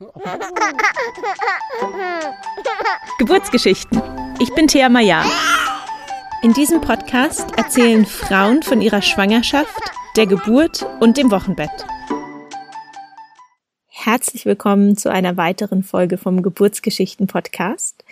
[3.18, 4.00] Geburtsgeschichten.
[4.40, 5.22] Ich bin Thea Maya.
[6.42, 9.78] In diesem Podcast erzählen Frauen von ihrer Schwangerschaft,
[10.16, 11.84] der Geburt und dem Wochenbett.
[13.88, 18.02] Herzlich willkommen zu einer weiteren Folge vom Geburtsgeschichten Podcast.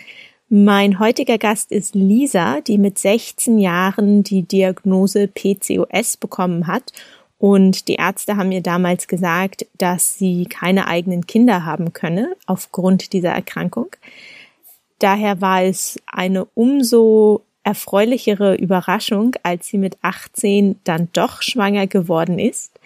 [0.47, 6.93] Mein heutiger Gast ist Lisa, die mit 16 Jahren die Diagnose PCOS bekommen hat
[7.39, 13.13] und die Ärzte haben ihr damals gesagt, dass sie keine eigenen Kinder haben könne aufgrund
[13.13, 13.87] dieser Erkrankung.
[14.99, 22.39] Daher war es eine umso erfreulichere Überraschung, als sie mit 18 dann doch schwanger geworden
[22.39, 22.77] ist.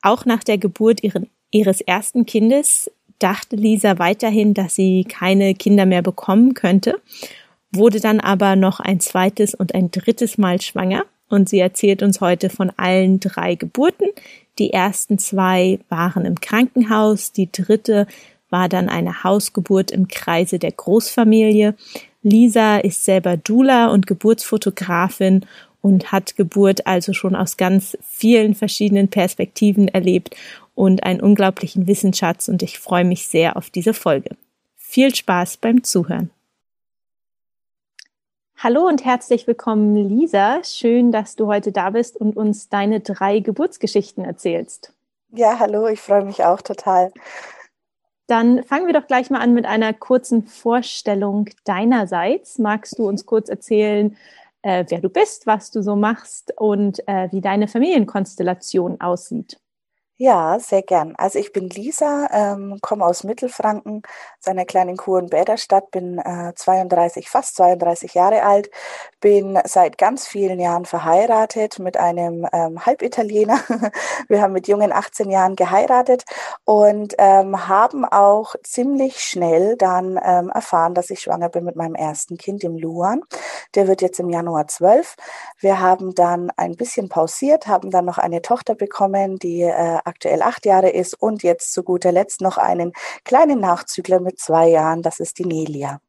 [0.00, 2.88] Auch nach der Geburt ihren, ihres ersten Kindes
[3.18, 7.00] dachte Lisa weiterhin, dass sie keine Kinder mehr bekommen könnte,
[7.72, 12.20] wurde dann aber noch ein zweites und ein drittes Mal schwanger und sie erzählt uns
[12.20, 14.08] heute von allen drei Geburten.
[14.58, 18.06] Die ersten zwei waren im Krankenhaus, die dritte
[18.50, 21.74] war dann eine Hausgeburt im Kreise der Großfamilie.
[22.22, 25.46] Lisa ist selber Dula und Geburtsfotografin
[25.80, 30.36] und hat Geburt also schon aus ganz vielen verschiedenen Perspektiven erlebt
[30.74, 34.36] und einen unglaublichen Wissensschatz und ich freue mich sehr auf diese Folge.
[34.76, 36.30] Viel Spaß beim Zuhören.
[38.62, 40.62] Hallo und herzlich willkommen, Lisa.
[40.64, 44.92] Schön, dass du heute da bist und uns deine drei Geburtsgeschichten erzählst.
[45.30, 47.10] Ja, hallo, ich freue mich auch total.
[48.26, 52.58] Dann fangen wir doch gleich mal an mit einer kurzen Vorstellung deinerseits.
[52.58, 54.14] Magst du uns kurz erzählen,
[54.60, 59.58] äh, wer du bist, was du so machst und äh, wie deine Familienkonstellation aussieht?
[60.22, 61.14] Ja, sehr gern.
[61.16, 64.02] Also ich bin Lisa, ähm, komme aus Mittelfranken,
[64.38, 64.98] aus einer kleinen
[65.30, 68.70] Bäderstadt, bin äh, 32, fast 32 Jahre alt,
[69.22, 73.60] bin seit ganz vielen Jahren verheiratet mit einem ähm, Halbitaliener.
[74.28, 76.24] Wir haben mit jungen 18 Jahren geheiratet
[76.66, 81.94] und ähm, haben auch ziemlich schnell dann ähm, erfahren, dass ich schwanger bin mit meinem
[81.94, 83.22] ersten Kind, dem Luan.
[83.74, 85.16] Der wird jetzt im Januar 12.
[85.60, 90.42] Wir haben dann ein bisschen pausiert, haben dann noch eine Tochter bekommen, die äh, aktuell
[90.42, 92.92] acht Jahre ist und jetzt zu guter Letzt noch einen
[93.24, 96.00] kleinen Nachzügler mit zwei Jahren, das ist die Nelia.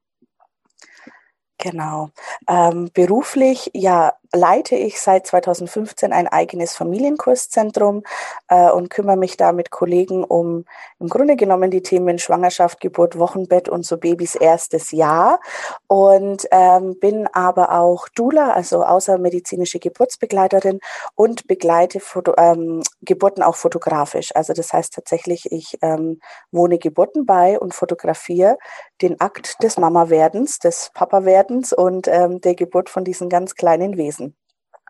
[1.62, 2.10] Genau.
[2.50, 8.04] Ähm, beruflich, ja, leite ich seit 2015 ein eigenes Familienkurszentrum
[8.48, 10.66] äh, und kümmere mich da mit Kollegen um
[11.00, 15.40] im Grunde genommen die Themen Schwangerschaft, Geburt, Wochenbett und so Babys erstes Jahr
[15.88, 20.80] und ähm, bin aber auch Dula, also außermedizinische Geburtsbegleiterin
[21.14, 24.36] und begleite Foto, ähm, Geburten auch fotografisch.
[24.36, 26.22] Also das heißt tatsächlich, ich ähm,
[26.52, 28.58] wohne Geburten bei und fotografiere
[29.02, 34.36] den Akt des Mama-Werdens, des Papa-Werdens und ähm, der Geburt von diesen ganz kleinen Wesen.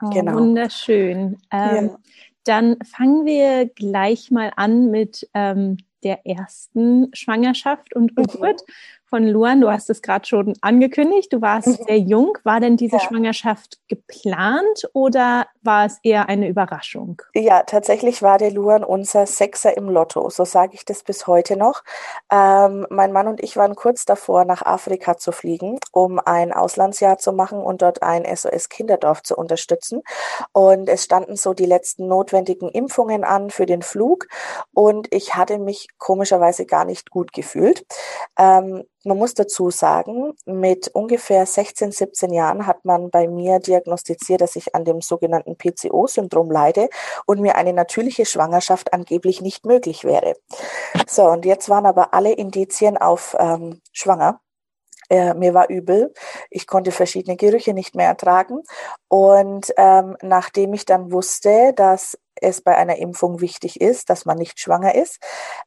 [0.02, 0.36] Oh, genau.
[0.36, 1.38] Wunderschön.
[1.52, 1.98] Ähm, ja.
[2.44, 8.24] Dann fangen wir gleich mal an mit ähm, der ersten Schwangerschaft und mhm.
[8.24, 8.62] Geburt.
[8.68, 8.74] Mhm
[9.12, 9.60] von Luan.
[9.60, 11.34] Du hast es gerade schon angekündigt.
[11.34, 11.84] Du warst mhm.
[11.86, 12.38] sehr jung.
[12.44, 13.02] War denn diese ja.
[13.02, 17.22] Schwangerschaft geplant oder war es eher eine Überraschung?
[17.36, 20.30] Ja, tatsächlich war der Luan unser Sechser im Lotto.
[20.30, 21.84] So sage ich das bis heute noch.
[22.32, 27.18] Ähm, mein Mann und ich waren kurz davor, nach Afrika zu fliegen, um ein Auslandsjahr
[27.18, 30.04] zu machen und dort ein SOS-Kinderdorf zu unterstützen.
[30.54, 34.28] Und es standen so die letzten notwendigen Impfungen an für den Flug.
[34.74, 37.86] Und ich hatte mich komischerweise gar nicht gut gefühlt.
[38.40, 44.42] Ähm, man muss dazu sagen, mit ungefähr 16, 17 Jahren hat man bei mir diagnostiziert,
[44.42, 46.90] dass ich an dem sogenannten PCO-Syndrom leide
[47.26, 50.36] und mir eine natürliche Schwangerschaft angeblich nicht möglich wäre.
[51.08, 54.40] So, und jetzt waren aber alle Indizien auf ähm, schwanger.
[55.10, 56.14] Äh, mir war übel.
[56.50, 58.62] Ich konnte verschiedene Gerüche nicht mehr ertragen.
[59.10, 64.38] Und ähm, nachdem ich dann wusste, dass es bei einer Impfung wichtig ist, dass man
[64.38, 65.20] nicht schwanger ist,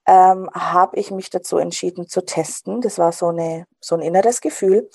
[0.07, 2.81] ähm, habe ich mich dazu entschieden zu testen.
[2.81, 4.89] Das war so, eine, so ein inneres Gefühl.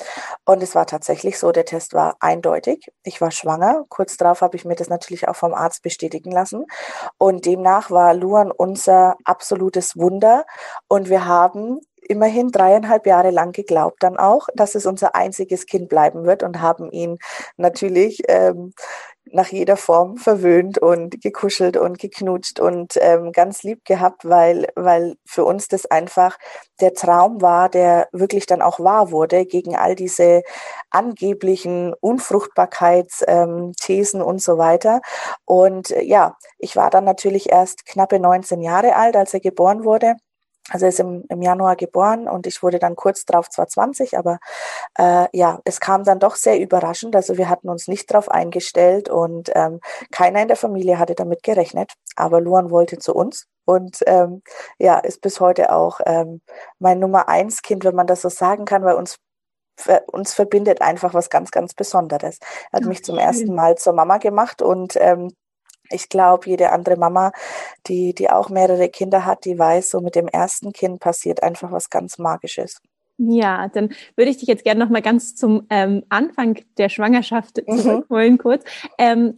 [0.45, 2.91] Und es war tatsächlich so, der Test war eindeutig.
[3.03, 3.85] Ich war schwanger.
[3.89, 6.65] Kurz darauf habe ich mir das natürlich auch vom Arzt bestätigen lassen.
[7.17, 10.45] Und demnach war Luan unser absolutes Wunder.
[10.87, 11.79] Und wir haben
[12.09, 16.59] immerhin dreieinhalb Jahre lang geglaubt dann auch, dass es unser einziges Kind bleiben wird und
[16.59, 17.19] haben ihn
[17.57, 18.73] natürlich ähm,
[19.33, 25.15] nach jeder Form verwöhnt und gekuschelt und geknutscht und ähm, ganz lieb gehabt, weil, weil
[25.25, 26.37] für uns das einfach
[26.79, 30.43] der Traum war, der wirklich dann auch wahr wurde gegen all diese
[30.89, 35.01] angeblichen Unfruchtbarkeitsthesen ähm, und so weiter.
[35.45, 39.83] Und äh, ja, ich war dann natürlich erst knappe 19 Jahre alt, als er geboren
[39.83, 40.15] wurde.
[40.69, 44.17] Also er ist im, im Januar geboren und ich wurde dann kurz drauf zwar 20,
[44.17, 44.39] aber
[44.97, 47.15] äh, ja, es kam dann doch sehr überraschend.
[47.15, 49.79] Also wir hatten uns nicht darauf eingestellt und ähm,
[50.11, 51.93] keiner in der Familie hatte damit gerechnet.
[52.15, 54.41] Aber Luan wollte zu uns und ähm,
[54.77, 56.41] ja, ist bis heute auch ähm,
[56.79, 59.17] mein Nummer eins Kind, wenn man das so sagen kann, weil uns
[60.07, 62.39] uns verbindet einfach was ganz, ganz Besonderes.
[62.71, 65.29] Er hat mich zum ersten Mal zur Mama gemacht und ähm,
[65.89, 67.31] ich glaube, jede andere Mama,
[67.87, 71.71] die, die auch mehrere Kinder hat, die weiß, so mit dem ersten Kind passiert einfach
[71.71, 72.81] was ganz Magisches.
[73.17, 77.61] Ja, dann würde ich dich jetzt gerne noch mal ganz zum ähm, Anfang der Schwangerschaft
[77.67, 77.77] mhm.
[77.77, 78.63] zurückholen, kurz.
[78.97, 79.37] Ähm,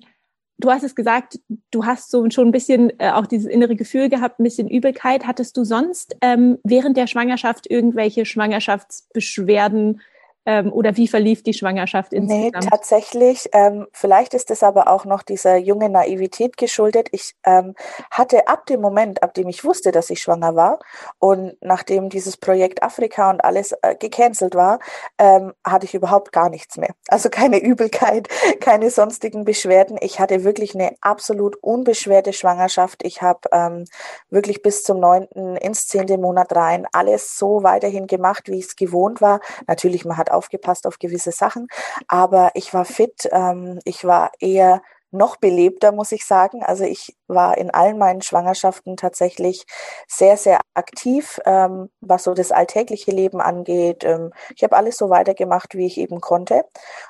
[0.59, 1.39] du hast es gesagt,
[1.71, 5.25] du hast so schon ein bisschen äh, auch dieses innere Gefühl gehabt, ein bisschen Übelkeit.
[5.25, 10.01] Hattest du sonst ähm, während der Schwangerschaft irgendwelche Schwangerschaftsbeschwerden
[10.46, 12.54] ähm, oder wie verlief die Schwangerschaft insgesamt?
[12.54, 13.50] Nee, tatsächlich.
[13.54, 17.10] Ähm, vielleicht ist es aber auch noch dieser junge Naivität geschuldet.
[17.12, 17.76] Ich ähm,
[18.10, 20.80] hatte ab dem Moment, ab dem ich wusste, dass ich schwanger war
[21.20, 24.80] und nachdem dieses Projekt Afrika und alles äh, gecancelt war,
[25.18, 26.96] ähm, hatte ich überhaupt gar nichts mehr.
[27.08, 28.28] Also keine Übelkeit,
[28.60, 29.98] keine sonstigen Beschwerden.
[30.02, 33.04] Ich hatte wirklich eine absolut unbeschwerte Schwangerschaft.
[33.04, 33.86] Ich habe ähm,
[34.30, 38.76] wirklich bis zum neunten ins zehnte Monat rein alles so weiterhin gemacht, wie ich es
[38.76, 39.40] gewohnt war.
[39.68, 41.68] Natürlich, man hat aufgepasst auf gewisse Sachen,
[42.07, 44.81] aber ich war fit, ähm, ich war eher
[45.12, 46.63] noch belebter, muss ich sagen.
[46.63, 49.66] Also ich war in allen meinen Schwangerschaften tatsächlich
[50.07, 54.04] sehr, sehr aktiv, ähm, was so das alltägliche Leben angeht.
[54.06, 56.63] Ähm, ich habe alles so weitergemacht, wie ich eben konnte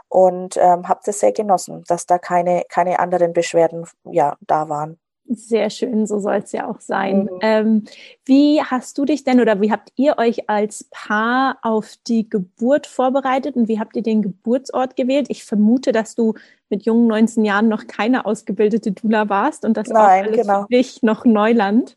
[0.09, 5.00] und ähm, habe das sehr genossen, dass da keine, keine anderen Beschwerden ja, da waren.
[5.33, 7.24] Sehr schön, so soll es ja auch sein.
[7.24, 7.39] Mhm.
[7.42, 7.83] Ähm,
[8.25, 12.86] wie hast du dich denn oder wie habt ihr euch als Paar auf die Geburt
[12.86, 15.28] vorbereitet und wie habt ihr den Geburtsort gewählt?
[15.30, 16.33] Ich vermute, dass du
[16.69, 20.62] mit jungen 19 Jahren noch keine ausgebildete Dula warst und das Nein, auch alles genau.
[20.63, 21.95] für dich noch Neuland.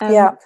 [0.00, 0.38] Ähm, ja,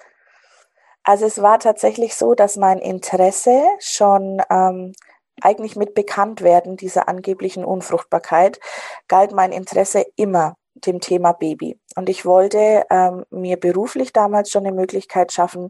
[1.03, 4.93] also es war tatsächlich so, dass mein Interesse schon ähm,
[5.41, 8.61] eigentlich mit Bekanntwerden dieser angeblichen Unfruchtbarkeit
[9.09, 11.79] galt mein Interesse immer dem Thema Baby.
[11.95, 15.69] Und ich wollte ähm, mir beruflich damals schon eine Möglichkeit schaffen,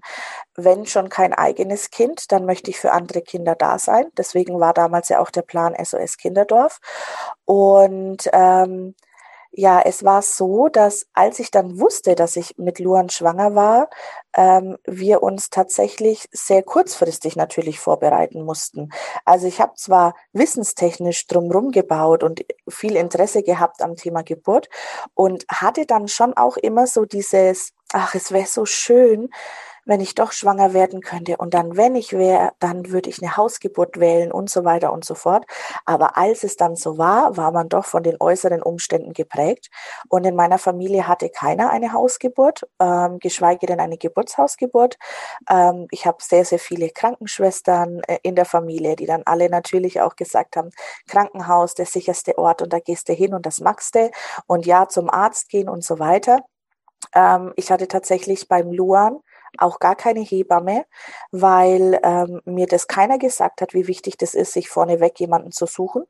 [0.55, 4.05] wenn schon kein eigenes Kind, dann möchte ich für andere Kinder da sein.
[4.17, 6.79] Deswegen war damals ja auch der Plan SOS Kinderdorf.
[7.45, 8.95] Und ähm,
[9.55, 13.89] ja, es war so, dass als ich dann wusste, dass ich mit Luan schwanger war,
[14.35, 18.89] ähm, wir uns tatsächlich sehr kurzfristig natürlich vorbereiten mussten.
[19.25, 24.69] Also ich habe zwar wissenstechnisch drumherum gebaut und viel Interesse gehabt am Thema Geburt
[25.13, 29.29] und hatte dann schon auch immer so dieses, ach, es wäre so schön,
[29.85, 33.35] wenn ich doch schwanger werden könnte und dann, wenn ich wäre, dann würde ich eine
[33.37, 35.45] Hausgeburt wählen und so weiter und so fort.
[35.85, 39.69] Aber als es dann so war, war man doch von den äußeren Umständen geprägt.
[40.09, 44.97] Und in meiner Familie hatte keiner eine Hausgeburt, ähm, geschweige denn eine Geburtshausgeburt.
[45.49, 50.01] Ähm, ich habe sehr, sehr viele Krankenschwestern äh, in der Familie, die dann alle natürlich
[50.01, 50.69] auch gesagt haben,
[51.07, 54.11] Krankenhaus, der sicherste Ort und da gehst du hin und das magst du.
[54.47, 56.39] Und ja, zum Arzt gehen und so weiter.
[57.13, 59.19] Ähm, ich hatte tatsächlich beim Luan
[59.57, 60.85] auch gar keine Hebamme,
[61.31, 65.65] weil ähm, mir das keiner gesagt hat, wie wichtig das ist, sich vorneweg jemanden zu
[65.65, 66.05] suchen.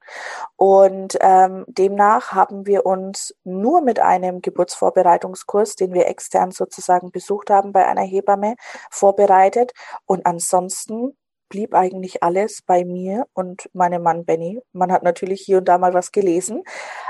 [0.56, 7.50] Und ähm, demnach haben wir uns nur mit einem Geburtsvorbereitungskurs, den wir extern sozusagen besucht
[7.50, 8.56] haben bei einer Hebamme,
[8.90, 9.74] vorbereitet.
[10.06, 11.18] Und ansonsten
[11.50, 14.60] blieb eigentlich alles bei mir und meinem Mann Benny.
[14.72, 16.63] Man hat natürlich hier und da mal was gelesen,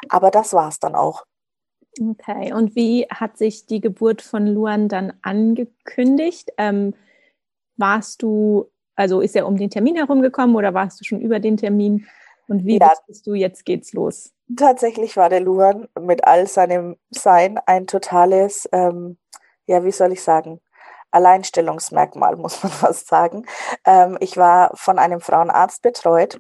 [0.10, 1.24] aber das war es dann auch.
[2.02, 6.52] Okay, und wie hat sich die Geburt von Luan dann angekündigt?
[6.58, 6.96] Ähm,
[7.78, 11.58] warst du, also ist er um den Termin herumgekommen oder warst du schon über den
[11.58, 12.08] Termin?
[12.48, 14.34] Und wie ja, bist du, jetzt geht's los?
[14.56, 19.18] Tatsächlich war der Luan mit all seinem Sein ein totales, ähm,
[19.68, 20.60] ja, wie soll ich sagen,
[21.12, 23.46] Alleinstellungsmerkmal, muss man fast sagen.
[23.86, 26.40] Ähm, ich war von einem Frauenarzt betreut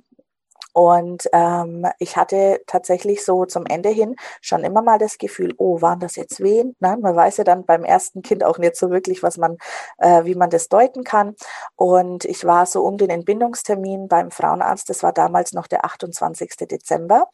[0.74, 5.82] und ähm, ich hatte tatsächlich so zum Ende hin schon immer mal das Gefühl, oh,
[5.82, 6.75] waren das jetzt wen?
[6.80, 6.98] Ne?
[7.00, 9.58] Man weiß ja dann beim ersten Kind auch nicht so wirklich, was man,
[10.00, 11.36] äh, wie man das deuten kann.
[11.75, 16.68] Und ich war so um den Entbindungstermin beim Frauenarzt, das war damals noch der 28.
[16.68, 17.30] Dezember.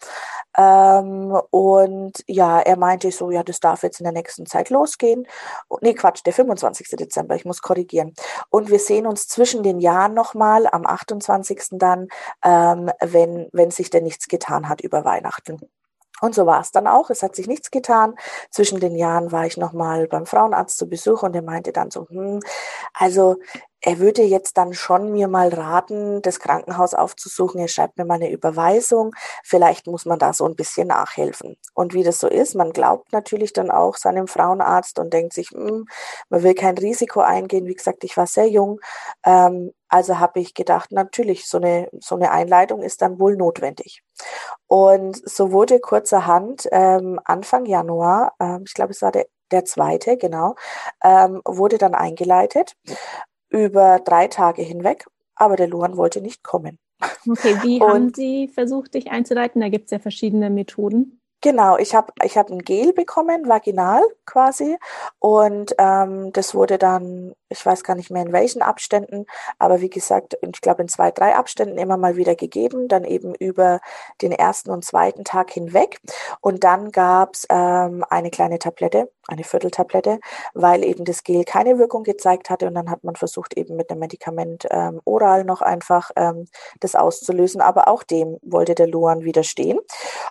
[0.57, 5.25] Ähm, und ja, er meinte so, ja, das darf jetzt in der nächsten Zeit losgehen.
[5.81, 6.89] Nee, Quatsch, der 25.
[6.97, 8.13] Dezember, ich muss korrigieren.
[8.49, 11.77] Und wir sehen uns zwischen den Jahren nochmal am 28.
[11.79, 12.09] dann,
[12.43, 15.59] ähm, wenn wenn, wenn sich denn nichts getan hat über Weihnachten.
[16.21, 17.09] Und so war es dann auch.
[17.09, 18.15] Es hat sich nichts getan.
[18.51, 22.07] Zwischen den Jahren war ich nochmal beim Frauenarzt zu Besuch und er meinte dann so,
[22.09, 22.41] hm,
[22.93, 23.37] also
[23.81, 27.61] er würde jetzt dann schon mir mal raten, das Krankenhaus aufzusuchen.
[27.61, 29.15] Er schreibt mir mal eine Überweisung.
[29.43, 31.55] Vielleicht muss man da so ein bisschen nachhelfen.
[31.73, 35.51] Und wie das so ist, man glaubt natürlich dann auch seinem Frauenarzt und denkt sich,
[35.51, 35.85] hm,
[36.29, 37.67] man will kein Risiko eingehen.
[37.67, 38.79] Wie gesagt, ich war sehr jung.
[39.25, 44.03] Ähm, also habe ich gedacht, natürlich, so eine, so eine Einleitung ist dann wohl notwendig.
[44.67, 50.17] Und so wurde kurzerhand ähm, Anfang Januar, ähm, ich glaube, es war der der zweite,
[50.17, 50.55] genau,
[51.03, 52.75] ähm, wurde dann eingeleitet
[53.49, 56.77] über drei Tage hinweg, aber der Luan wollte nicht kommen.
[57.27, 59.61] Okay, wie Und, haben Sie versucht, dich einzuleiten?
[59.61, 61.19] Da gibt es ja verschiedene Methoden.
[61.41, 64.77] Genau, ich habe ich hab ein Gel bekommen, vaginal quasi.
[65.19, 69.25] Und ähm, das wurde dann, ich weiß gar nicht mehr in welchen Abständen,
[69.57, 73.33] aber wie gesagt, ich glaube in zwei, drei Abständen immer mal wieder gegeben, dann eben
[73.35, 73.79] über
[74.21, 76.01] den ersten und zweiten Tag hinweg.
[76.41, 80.19] Und dann gab's ähm, eine kleine Tablette, eine Vierteltablette,
[80.53, 82.67] weil eben das Gel keine Wirkung gezeigt hatte.
[82.67, 86.47] Und dann hat man versucht, eben mit einem Medikament ähm, oral noch einfach ähm,
[86.79, 87.61] das auszulösen.
[87.61, 89.79] Aber auch dem wollte der Luan widerstehen.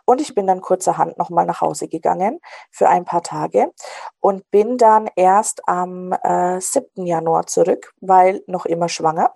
[0.04, 2.40] Und ich bin dann kurzerhand nochmal nach Hause gegangen
[2.70, 3.72] für ein paar Tage
[4.20, 7.06] und bin dann erst am äh, 7.
[7.06, 9.32] Januar zurück, weil noch immer schwanger.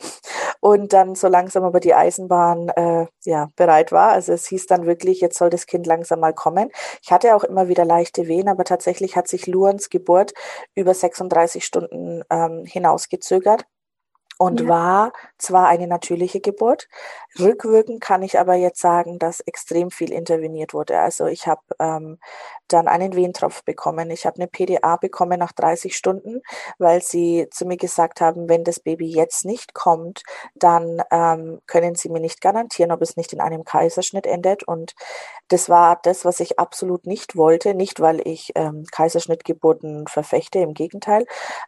[0.61, 4.11] Und dann so langsam aber die Eisenbahn äh, ja, bereit war.
[4.11, 6.71] Also es hieß dann wirklich, jetzt soll das Kind langsam mal kommen.
[7.02, 10.32] Ich hatte auch immer wieder leichte Wehen, aber tatsächlich hat sich Luans Geburt
[10.75, 13.66] über 36 Stunden ähm, hinausgezögert
[14.42, 14.68] und ja.
[14.68, 16.88] war zwar eine natürliche Geburt,
[17.38, 20.99] rückwirkend kann ich aber jetzt sagen, dass extrem viel interveniert wurde.
[20.99, 22.18] Also ich habe ähm,
[22.66, 24.11] dann einen Wehentropf bekommen.
[24.11, 26.42] Ich habe eine PDA bekommen nach 30 Stunden,
[26.78, 30.25] weil sie zu mir gesagt haben, wenn das Baby jetzt nicht kommt,
[30.56, 34.64] dann ähm, können sie mir nicht garantieren, ob es nicht in einem Kaiserschnitt endet.
[34.64, 34.94] Und
[35.49, 37.75] das war das, was ich absolut nicht wollte.
[37.75, 41.26] Nicht, weil ich ähm, Kaiserschnittgeburten verfechte, im Gegenteil,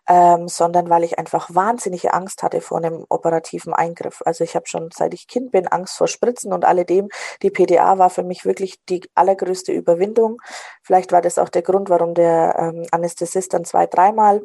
[0.09, 4.23] ähm, sondern weil ich einfach wahnsinnige Angst hatte vor einem operativen Eingriff.
[4.25, 7.09] Also ich habe schon seit ich Kind bin Angst vor Spritzen und alledem.
[7.43, 10.41] Die PDA war für mich wirklich die allergrößte Überwindung.
[10.83, 14.43] Vielleicht war das auch der Grund, warum der ähm, Anästhesist dann zwei, dreimal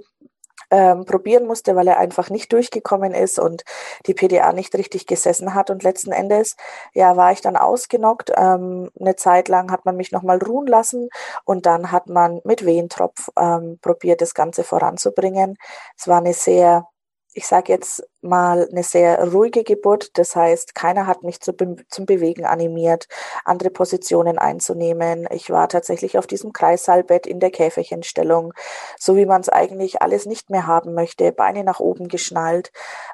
[0.71, 3.63] ähm, probieren musste, weil er einfach nicht durchgekommen ist und
[4.05, 5.69] die PDA nicht richtig gesessen hat.
[5.69, 6.55] Und letzten Endes,
[6.93, 8.31] ja, war ich dann ausgenockt.
[8.35, 11.09] Ähm, eine Zeit lang hat man mich nochmal ruhen lassen
[11.45, 15.57] und dann hat man mit Wehentropf ähm, probiert, das Ganze voranzubringen.
[15.97, 16.87] Es war eine sehr
[17.33, 20.17] ich sage jetzt mal, eine sehr ruhige Geburt.
[20.17, 21.53] Das heißt, keiner hat mich zu,
[21.89, 23.07] zum Bewegen animiert,
[23.45, 25.27] andere Positionen einzunehmen.
[25.31, 28.53] Ich war tatsächlich auf diesem Kreissaalbett in der Käferchenstellung,
[28.97, 32.71] so wie man es eigentlich alles nicht mehr haben möchte, Beine nach oben geschnallt.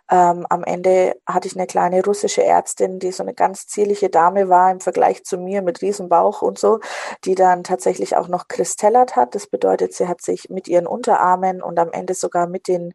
[0.10, 4.50] Ähm, am Ende hatte ich eine kleine russische Ärztin, die so eine ganz zierliche Dame
[4.50, 6.80] war im Vergleich zu mir mit Riesenbauch und so,
[7.24, 9.36] die dann tatsächlich auch noch Kristellert hat.
[9.36, 12.94] Das bedeutet, sie hat sich mit ihren Unterarmen und am Ende sogar mit den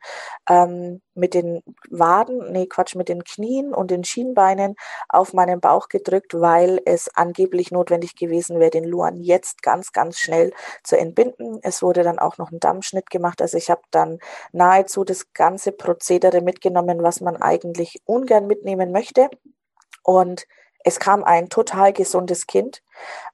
[0.49, 1.63] ähm, mit den
[2.01, 4.75] Waden, nee, Quatsch, mit den Knien und den Schienbeinen
[5.09, 10.19] auf meinen Bauch gedrückt, weil es angeblich notwendig gewesen wäre, den Luan jetzt ganz, ganz
[10.19, 10.53] schnell
[10.83, 11.61] zu entbinden.
[11.63, 13.41] Es wurde dann auch noch ein Dammschnitt gemacht.
[13.41, 14.19] Also ich habe dann
[14.53, 19.29] nahezu das ganze Prozedere mitgenommen, was man eigentlich ungern mitnehmen möchte.
[20.03, 20.47] Und
[20.85, 22.83] es kam ein total gesundes Kind,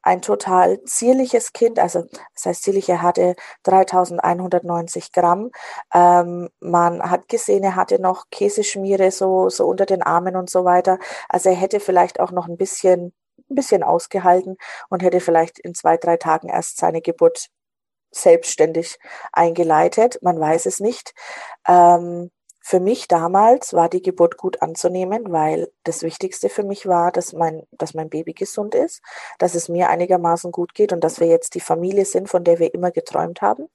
[0.02, 5.50] ein total zierliches Kind, also das heißt zierlich, er hatte 3190 Gramm.
[5.94, 10.64] Ähm, man hat gesehen, er hatte noch Käseschmiere so, so unter den Armen und so
[10.64, 10.98] weiter.
[11.28, 13.12] Also er hätte vielleicht auch noch ein bisschen,
[13.50, 14.56] ein bisschen ausgehalten
[14.88, 17.48] und hätte vielleicht in zwei, drei Tagen erst seine Geburt
[18.12, 18.98] selbstständig
[19.32, 20.18] eingeleitet.
[20.22, 21.12] Man weiß es nicht.
[21.68, 22.30] Ähm,
[22.68, 27.32] für mich damals war die Geburt gut anzunehmen, weil das Wichtigste für mich war, dass
[27.32, 29.02] mein, dass mein Baby gesund ist,
[29.38, 32.58] dass es mir einigermaßen gut geht und dass wir jetzt die Familie sind, von der
[32.58, 33.68] wir immer geträumt haben.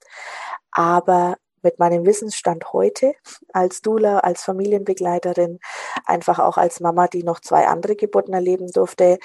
[0.72, 3.14] Aber mit meinem Wissensstand heute
[3.54, 5.58] als Dula, als Familienbegleiterin,
[6.04, 9.18] einfach auch als Mama, die noch zwei andere Geburten erleben durfte,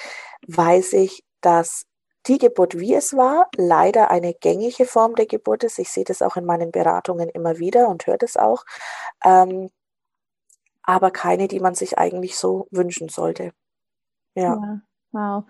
[0.47, 1.83] weiß ich, dass
[2.27, 5.79] die Geburt, wie es war, leider eine gängige Form der Geburt ist.
[5.79, 8.65] Ich sehe das auch in meinen Beratungen immer wieder und höre das auch.
[9.23, 9.69] Ähm,
[10.83, 13.51] aber keine, die man sich eigentlich so wünschen sollte.
[14.35, 14.55] Ja.
[14.55, 14.81] ja
[15.11, 15.43] wow.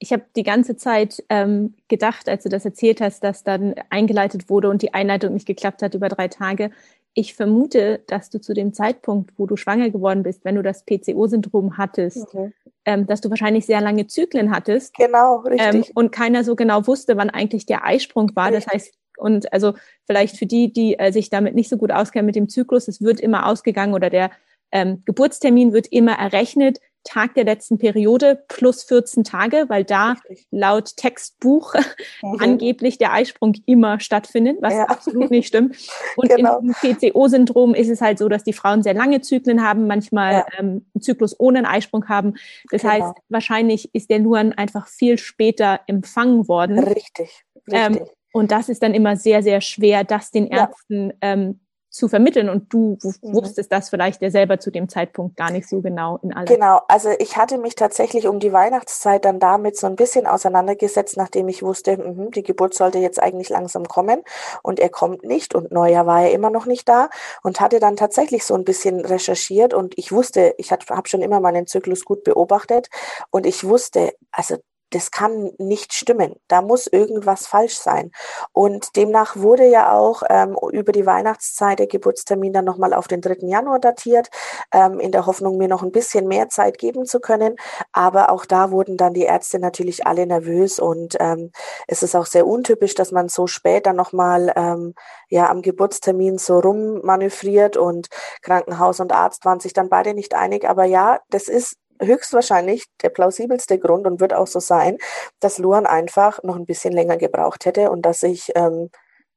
[0.00, 4.48] Ich habe die ganze Zeit ähm, gedacht, als du das erzählt hast, dass dann eingeleitet
[4.48, 6.70] wurde und die Einleitung nicht geklappt hat über drei Tage.
[7.18, 10.84] Ich vermute, dass du zu dem Zeitpunkt, wo du schwanger geworden bist, wenn du das
[10.84, 12.52] PCO-Syndrom hattest, okay.
[12.84, 14.94] ähm, dass du wahrscheinlich sehr lange Zyklen hattest.
[14.94, 15.88] Genau, richtig.
[15.88, 18.52] Ähm, und keiner so genau wusste, wann eigentlich der Eisprung war.
[18.52, 18.66] Richtig.
[18.66, 19.74] Das heißt, und also
[20.06, 23.02] vielleicht für die, die äh, sich damit nicht so gut auskennen mit dem Zyklus, es
[23.02, 24.30] wird immer ausgegangen oder der
[24.70, 30.46] ähm, Geburtstermin wird immer errechnet Tag der letzten Periode plus 14 Tage, weil da Richtig.
[30.50, 31.74] laut Textbuch
[32.22, 32.40] mhm.
[32.40, 34.84] angeblich der Eisprung immer stattfindet, was ja.
[34.84, 35.76] absolut nicht stimmt.
[36.16, 36.58] Und genau.
[36.58, 40.46] im PCO-Syndrom ist es halt so, dass die Frauen sehr lange Zyklen haben, manchmal ja.
[40.58, 42.34] ähm, einen Zyklus ohne einen Eisprung haben.
[42.70, 42.94] Das genau.
[42.94, 46.78] heißt, wahrscheinlich ist der Luan einfach viel später empfangen worden.
[46.78, 47.44] Richtig.
[47.70, 48.00] Ähm, Richtig.
[48.00, 51.14] Ähm, und das ist dann immer sehr, sehr schwer, das den Ärzten ja.
[51.22, 53.34] ähm, zu vermitteln und du mhm.
[53.34, 56.46] wusstest das vielleicht ja selber zu dem Zeitpunkt gar nicht so genau in allem.
[56.46, 61.16] Genau, also ich hatte mich tatsächlich um die Weihnachtszeit dann damit so ein bisschen auseinandergesetzt,
[61.16, 64.22] nachdem ich wusste, mh, die Geburt sollte jetzt eigentlich langsam kommen
[64.62, 67.08] und er kommt nicht und Neujahr war er immer noch nicht da
[67.42, 71.40] und hatte dann tatsächlich so ein bisschen recherchiert und ich wusste, ich habe schon immer
[71.40, 72.88] meinen Zyklus gut beobachtet
[73.30, 74.56] und ich wusste, also
[74.90, 76.34] das kann nicht stimmen.
[76.48, 78.10] Da muss irgendwas falsch sein.
[78.52, 83.20] Und demnach wurde ja auch ähm, über die Weihnachtszeit der Geburtstermin dann nochmal auf den
[83.20, 83.38] 3.
[83.42, 84.30] Januar datiert,
[84.72, 87.56] ähm, in der Hoffnung, mir noch ein bisschen mehr Zeit geben zu können.
[87.92, 91.52] Aber auch da wurden dann die Ärzte natürlich alle nervös und ähm,
[91.86, 94.94] es ist auch sehr untypisch, dass man so spät dann nochmal ähm,
[95.28, 98.08] ja, am Geburtstermin so rummanövriert und
[98.42, 100.68] Krankenhaus und Arzt waren sich dann beide nicht einig.
[100.68, 104.98] Aber ja, das ist höchstwahrscheinlich der plausibelste Grund und wird auch so sein,
[105.40, 108.90] dass Luan einfach noch ein bisschen länger gebraucht hätte und dass ich ähm,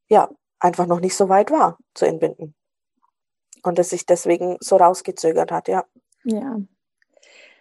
[0.10, 2.56] ja einfach noch nicht so weit war zu entbinden.
[3.64, 5.86] Und dass sich deswegen so rausgezögert hat, ja.
[6.24, 6.60] Ja.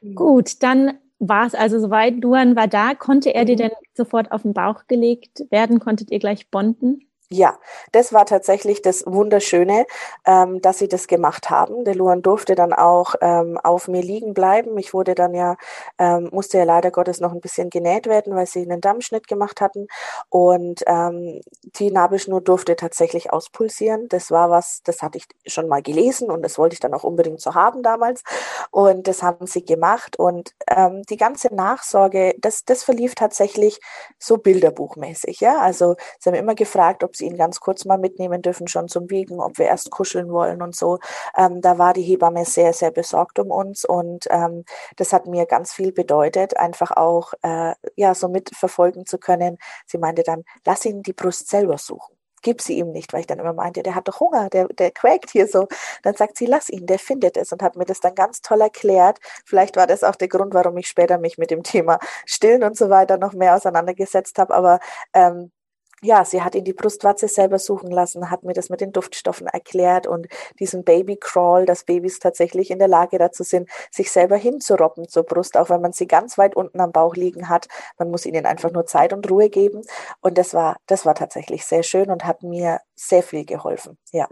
[0.00, 0.14] Mhm.
[0.14, 2.16] Gut, dann war es also soweit.
[2.16, 2.94] Luan war da.
[2.94, 3.46] Konnte er mhm.
[3.46, 5.78] dir denn sofort auf den Bauch gelegt werden?
[5.78, 7.09] Konntet ihr gleich bonden?
[7.32, 7.56] Ja,
[7.92, 9.86] das war tatsächlich das Wunderschöne,
[10.26, 11.84] ähm, dass sie das gemacht haben.
[11.84, 14.76] Der Luan durfte dann auch ähm, auf mir liegen bleiben.
[14.78, 15.56] Ich wurde dann ja,
[15.98, 19.60] ähm, musste ja leider Gottes noch ein bisschen genäht werden, weil sie einen Dammschnitt gemacht
[19.60, 19.86] hatten.
[20.28, 21.40] Und ähm,
[21.78, 24.08] die Nabelschnur durfte tatsächlich auspulsieren.
[24.08, 27.04] Das war was, das hatte ich schon mal gelesen und das wollte ich dann auch
[27.04, 28.24] unbedingt so haben damals.
[28.70, 30.18] Und das haben sie gemacht.
[30.18, 33.80] Und ähm, die ganze Nachsorge, das, das verlief tatsächlich
[34.18, 35.40] so bilderbuchmäßig.
[35.40, 38.88] Ja, also sie haben immer gefragt, ob sie ihn ganz kurz mal mitnehmen dürfen, schon
[38.88, 40.98] zum Wiegen, ob wir erst kuscheln wollen und so.
[41.36, 44.64] Ähm, da war die Hebamme sehr, sehr besorgt um uns und ähm,
[44.96, 49.58] das hat mir ganz viel bedeutet, einfach auch äh, ja so mitverfolgen zu können.
[49.86, 53.26] Sie meinte dann, lass ihn die Brust selber suchen gib sie ihm nicht, weil ich
[53.26, 55.68] dann immer meinte, der hat doch Hunger, der, der quäkt hier so.
[56.02, 58.60] Dann sagt sie, lass ihn, der findet es und hat mir das dann ganz toll
[58.60, 59.18] erklärt.
[59.44, 62.76] Vielleicht war das auch der Grund, warum ich später mich mit dem Thema Stillen und
[62.76, 64.54] so weiter noch mehr auseinandergesetzt habe.
[64.54, 64.80] Aber
[65.14, 65.52] ähm,
[66.02, 69.46] ja, sie hat ihn die Brustwarze selber suchen lassen, hat mir das mit den Duftstoffen
[69.46, 70.28] erklärt und
[70.58, 75.24] diesen Baby Crawl, dass Babys tatsächlich in der Lage dazu sind, sich selber hinzuroppen zur
[75.24, 77.68] Brust, auch wenn man sie ganz weit unten am Bauch liegen hat.
[77.98, 79.82] Man muss ihnen einfach nur Zeit und Ruhe geben.
[80.20, 83.98] Und das war, das war tatsächlich sehr schön und hat mir sehr viel geholfen.
[84.12, 84.28] Ja.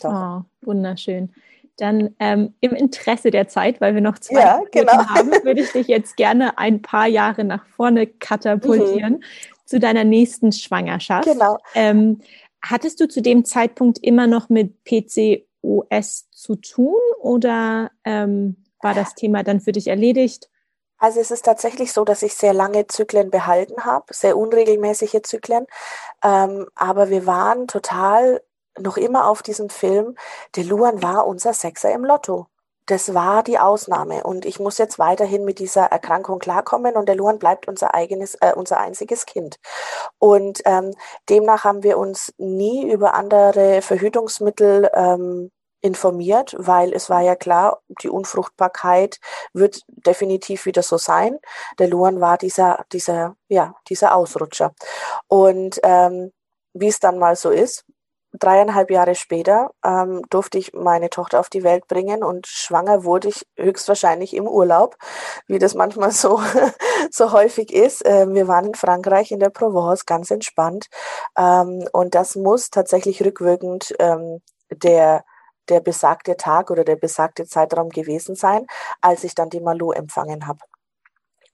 [0.00, 0.12] Doch.
[0.12, 1.34] Oh, wunderschön.
[1.76, 4.92] Dann ähm, im Interesse der Zeit, weil wir noch zwei ja, genau.
[4.92, 9.14] haben, würde ich dich jetzt gerne ein paar Jahre nach vorne katapultieren.
[9.14, 9.24] Mhm
[9.68, 11.28] zu deiner nächsten Schwangerschaft.
[11.28, 11.58] Genau.
[11.74, 12.22] Ähm,
[12.62, 19.14] hattest du zu dem Zeitpunkt immer noch mit PCOS zu tun oder ähm, war das
[19.14, 20.48] Thema dann für dich erledigt?
[20.96, 25.66] Also es ist tatsächlich so, dass ich sehr lange Zyklen behalten habe, sehr unregelmäßige Zyklen.
[26.24, 28.40] Ähm, aber wir waren total
[28.78, 30.16] noch immer auf diesem Film.
[30.56, 32.46] Der Luan war unser Sechser im Lotto
[32.88, 34.24] das war die Ausnahme.
[34.24, 38.34] Und ich muss jetzt weiterhin mit dieser Erkrankung klarkommen und der Luan bleibt unser eigenes,
[38.36, 39.56] äh, unser einziges Kind.
[40.18, 40.94] Und ähm,
[41.28, 47.80] demnach haben wir uns nie über andere Verhütungsmittel ähm, informiert, weil es war ja klar,
[48.02, 49.20] die Unfruchtbarkeit
[49.52, 51.38] wird definitiv wieder so sein.
[51.78, 54.74] Der Luan war dieser, dieser, ja, dieser Ausrutscher.
[55.28, 56.32] Und ähm,
[56.72, 57.84] wie es dann mal so ist,
[58.32, 63.28] dreieinhalb Jahre später ähm, durfte ich meine Tochter auf die Welt bringen und schwanger wurde
[63.28, 64.96] ich höchstwahrscheinlich im Urlaub,
[65.46, 66.40] wie das manchmal so,
[67.10, 68.02] so häufig ist.
[68.04, 70.88] Ähm, wir waren in Frankreich in der Provence ganz entspannt
[71.36, 75.24] ähm, und das muss tatsächlich rückwirkend ähm, der
[75.68, 78.66] der besagte Tag oder der besagte Zeitraum gewesen sein,
[79.02, 80.60] als ich dann die Malou empfangen habe.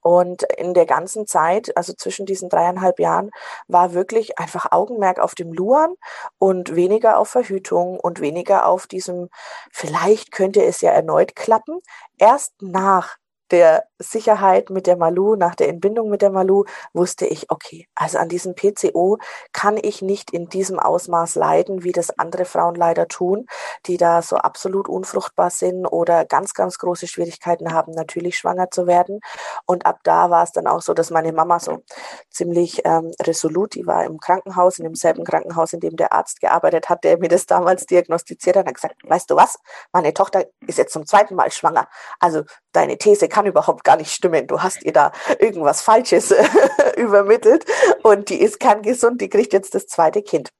[0.05, 3.31] Und in der ganzen Zeit, also zwischen diesen dreieinhalb Jahren,
[3.67, 5.95] war wirklich einfach Augenmerk auf dem Luan
[6.37, 9.29] und weniger auf Verhütung und weniger auf diesem,
[9.71, 11.79] vielleicht könnte es ja erneut klappen.
[12.19, 13.17] Erst nach
[13.51, 18.17] der Sicherheit mit der Malu, nach der Entbindung mit der Malu, wusste ich, okay, also
[18.17, 19.17] an diesem PCO
[19.53, 23.45] kann ich nicht in diesem Ausmaß leiden, wie das andere Frauen leider tun,
[23.85, 28.87] die da so absolut unfruchtbar sind oder ganz, ganz große Schwierigkeiten haben, natürlich schwanger zu
[28.87, 29.19] werden.
[29.65, 31.83] Und ab da war es dann auch so, dass meine Mama so
[32.29, 36.89] ziemlich ähm, resolut, die war im Krankenhaus, in demselben Krankenhaus, in dem der Arzt gearbeitet
[36.89, 39.57] hat, der mir das damals diagnostiziert hat, hat gesagt, weißt du was,
[39.91, 41.87] meine Tochter ist jetzt zum zweiten Mal schwanger.
[42.19, 44.47] Also deine These kann überhaupt gar nicht stimmen.
[44.47, 46.33] Du hast ihr da irgendwas Falsches
[46.95, 47.65] übermittelt
[48.01, 50.51] und die ist kerngesund, die kriegt jetzt das zweite Kind.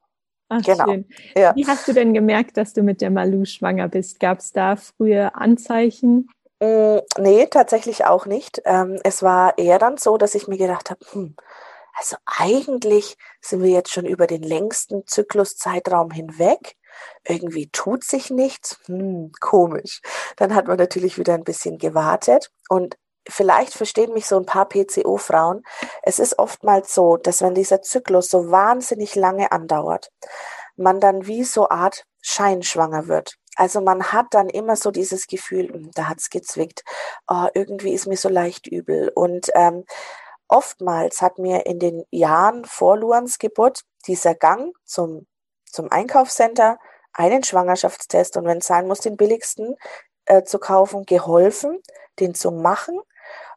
[0.49, 0.83] Ach, genau.
[0.83, 1.05] Schön.
[1.37, 1.55] Ja.
[1.55, 4.19] Wie hast du denn gemerkt, dass du mit der Malu schwanger bist?
[4.19, 6.29] Gab es da frühe Anzeichen?
[6.59, 8.61] Mm, nee, tatsächlich auch nicht.
[8.65, 11.35] Ähm, es war eher dann so, dass ich mir gedacht habe, hm,
[11.97, 16.75] also eigentlich sind wir jetzt schon über den längsten Zykluszeitraum hinweg.
[17.27, 20.01] Irgendwie tut sich nichts, hm, komisch.
[20.37, 24.67] Dann hat man natürlich wieder ein bisschen gewartet und vielleicht verstehen mich so ein paar
[24.67, 25.63] PCO-Frauen.
[26.03, 30.11] Es ist oftmals so, dass wenn dieser Zyklus so wahnsinnig lange andauert,
[30.75, 33.35] man dann wie so Art scheinschwanger wird.
[33.55, 36.83] Also man hat dann immer so dieses Gefühl, hm, da hat's gezwickt,
[37.27, 39.11] oh, irgendwie ist mir so leicht übel.
[39.15, 39.85] Und ähm,
[40.47, 45.25] oftmals hat mir in den Jahren vor Luans Geburt dieser Gang zum,
[45.75, 46.79] zum Einkaufscenter
[47.13, 49.75] einen Schwangerschaftstest und wenn es sein muss, den billigsten
[50.25, 51.81] äh, zu kaufen, geholfen,
[52.19, 52.99] den zu machen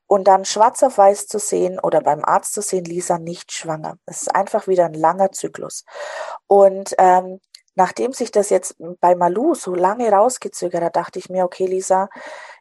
[0.07, 3.99] und dann schwarz auf weiß zu sehen oder beim Arzt zu sehen, Lisa nicht schwanger.
[4.07, 5.85] Es ist einfach wieder ein langer Zyklus.
[6.47, 7.41] Und ähm,
[7.75, 12.09] nachdem sich das jetzt bei Malu so lange rausgezögert hat, dachte ich mir, okay, Lisa,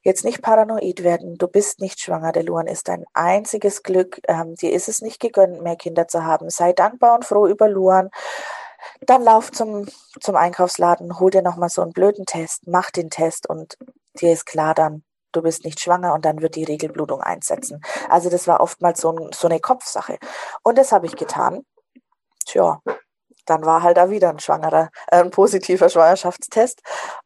[0.03, 1.37] jetzt nicht paranoid werden.
[1.37, 2.33] Du bist nicht schwanger.
[2.33, 4.19] Der Luan ist dein einziges Glück.
[4.27, 6.49] Ähm, dir ist es nicht gegönnt, mehr Kinder zu haben.
[6.49, 8.09] Sei dankbar und froh über Luan.
[9.01, 9.87] Dann lauf zum,
[10.19, 13.77] zum Einkaufsladen, hol dir nochmal so einen blöden Test, mach den Test und
[14.19, 17.81] dir ist klar dann, du bist nicht schwanger und dann wird die Regelblutung einsetzen.
[18.09, 20.17] Also das war oftmals so, so eine Kopfsache.
[20.63, 21.61] Und das habe ich getan.
[22.45, 22.81] Tja,
[23.47, 26.81] dann war halt da wieder ein schwangerer, äh, ein positiver Schwangerschaftstest.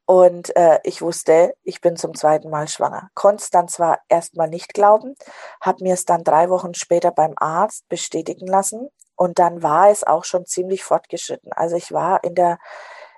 [0.06, 3.10] Und äh, ich wusste, ich bin zum zweiten Mal schwanger.
[3.16, 5.16] Konnte es dann zwar erstmal nicht glauben,
[5.62, 8.90] habe mir es dann drei Wochen später beim Arzt bestätigen lassen.
[9.22, 11.54] Und dann war es auch schon ziemlich fortgeschritten.
[11.54, 12.58] Also ich war in der,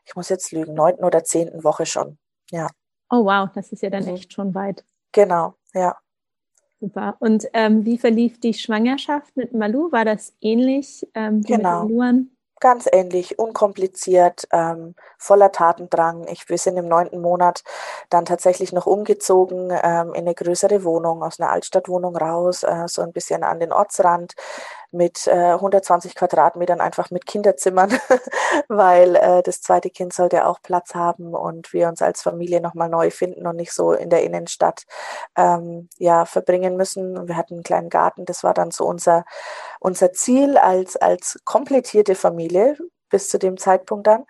[0.04, 2.18] ich muss jetzt lügen, neunten oder zehnten Woche schon.
[2.52, 2.68] Ja.
[3.10, 4.16] Oh wow, das ist ja dann mhm.
[4.16, 4.84] echt schon weit.
[5.14, 5.96] Genau, ja.
[6.82, 7.16] Super.
[7.20, 9.94] Und ähm, wie verlief die Schwangerschaft mit Malu?
[9.94, 11.84] War das ähnlich ähm, wie genau.
[11.84, 12.34] mit Luan?
[12.64, 16.30] ganz ähnlich, unkompliziert, ähm, voller Tatendrang.
[16.30, 17.62] Ich, wir sind im neunten Monat
[18.10, 23.02] dann tatsächlich noch umgezogen ähm, in eine größere Wohnung, aus einer Altstadtwohnung raus, äh, so
[23.02, 24.36] ein bisschen an den Ortsrand
[24.94, 27.98] mit äh, 120 Quadratmetern einfach mit Kinderzimmern,
[28.68, 32.90] weil äh, das zweite Kind sollte auch Platz haben und wir uns als Familie nochmal
[32.90, 34.84] neu finden und nicht so in der Innenstadt
[35.36, 37.28] ähm, ja verbringen müssen.
[37.28, 39.26] Wir hatten einen kleinen Garten, das war dann so unser
[39.80, 42.78] unser Ziel als als komplettierte Familie
[43.10, 44.26] bis zu dem Zeitpunkt dann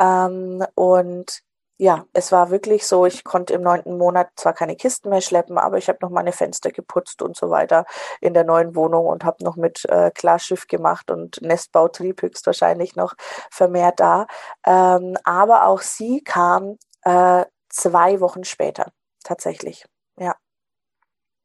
[0.00, 1.42] ähm, und
[1.80, 5.58] ja, es war wirklich so, ich konnte im neunten Monat zwar keine Kisten mehr schleppen,
[5.58, 7.86] aber ich habe noch meine Fenster geputzt und so weiter
[8.20, 13.14] in der neuen Wohnung und habe noch mit äh, Klarschiff gemacht und Nestbautrieb höchstwahrscheinlich noch
[13.50, 14.26] vermehrt da.
[14.66, 18.90] Ähm, aber auch sie kam äh, zwei Wochen später,
[19.22, 19.86] tatsächlich,
[20.18, 20.34] ja.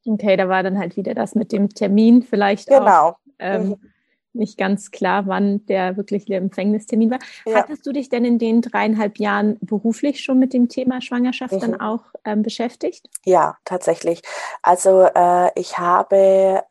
[0.05, 3.09] Okay, da war dann halt wieder das mit dem Termin vielleicht genau.
[3.09, 3.17] auch.
[3.37, 3.92] Ähm, mhm
[4.33, 7.19] nicht ganz klar, wann der wirklich der Empfängnistermin war.
[7.45, 7.55] Ja.
[7.55, 11.59] Hattest du dich denn in den dreieinhalb Jahren beruflich schon mit dem Thema Schwangerschaft mhm.
[11.59, 13.09] dann auch ähm, beschäftigt?
[13.25, 14.21] Ja, tatsächlich.
[14.61, 16.63] Also äh, ich habe,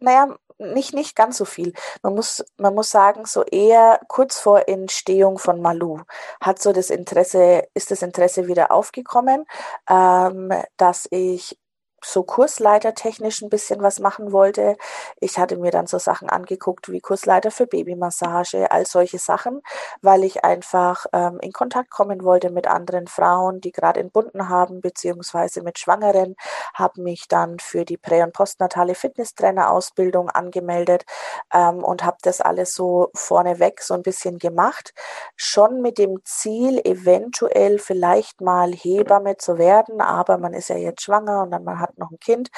[0.00, 1.72] naja, nicht, nicht ganz so viel.
[2.02, 6.00] Man muss, man muss sagen, so eher kurz vor Entstehung von Malu
[6.40, 9.46] hat so das Interesse, ist das Interesse wieder aufgekommen,
[9.88, 11.58] ähm, dass ich
[12.04, 14.76] so kursleitertechnisch ein bisschen was machen wollte.
[15.20, 19.62] Ich hatte mir dann so Sachen angeguckt wie Kursleiter für Babymassage, all solche Sachen,
[20.02, 24.80] weil ich einfach ähm, in Kontakt kommen wollte mit anderen Frauen, die gerade entbunden haben,
[24.80, 26.36] beziehungsweise mit Schwangeren,
[26.74, 31.04] habe mich dann für die prä- und postnatale Fitnesstrainer-Ausbildung angemeldet
[31.52, 34.94] ähm, und habe das alles so vorneweg so ein bisschen gemacht,
[35.36, 41.02] schon mit dem Ziel, eventuell vielleicht mal Hebamme zu werden, aber man ist ja jetzt
[41.02, 42.50] schwanger und dann man hat hat noch ein Kind.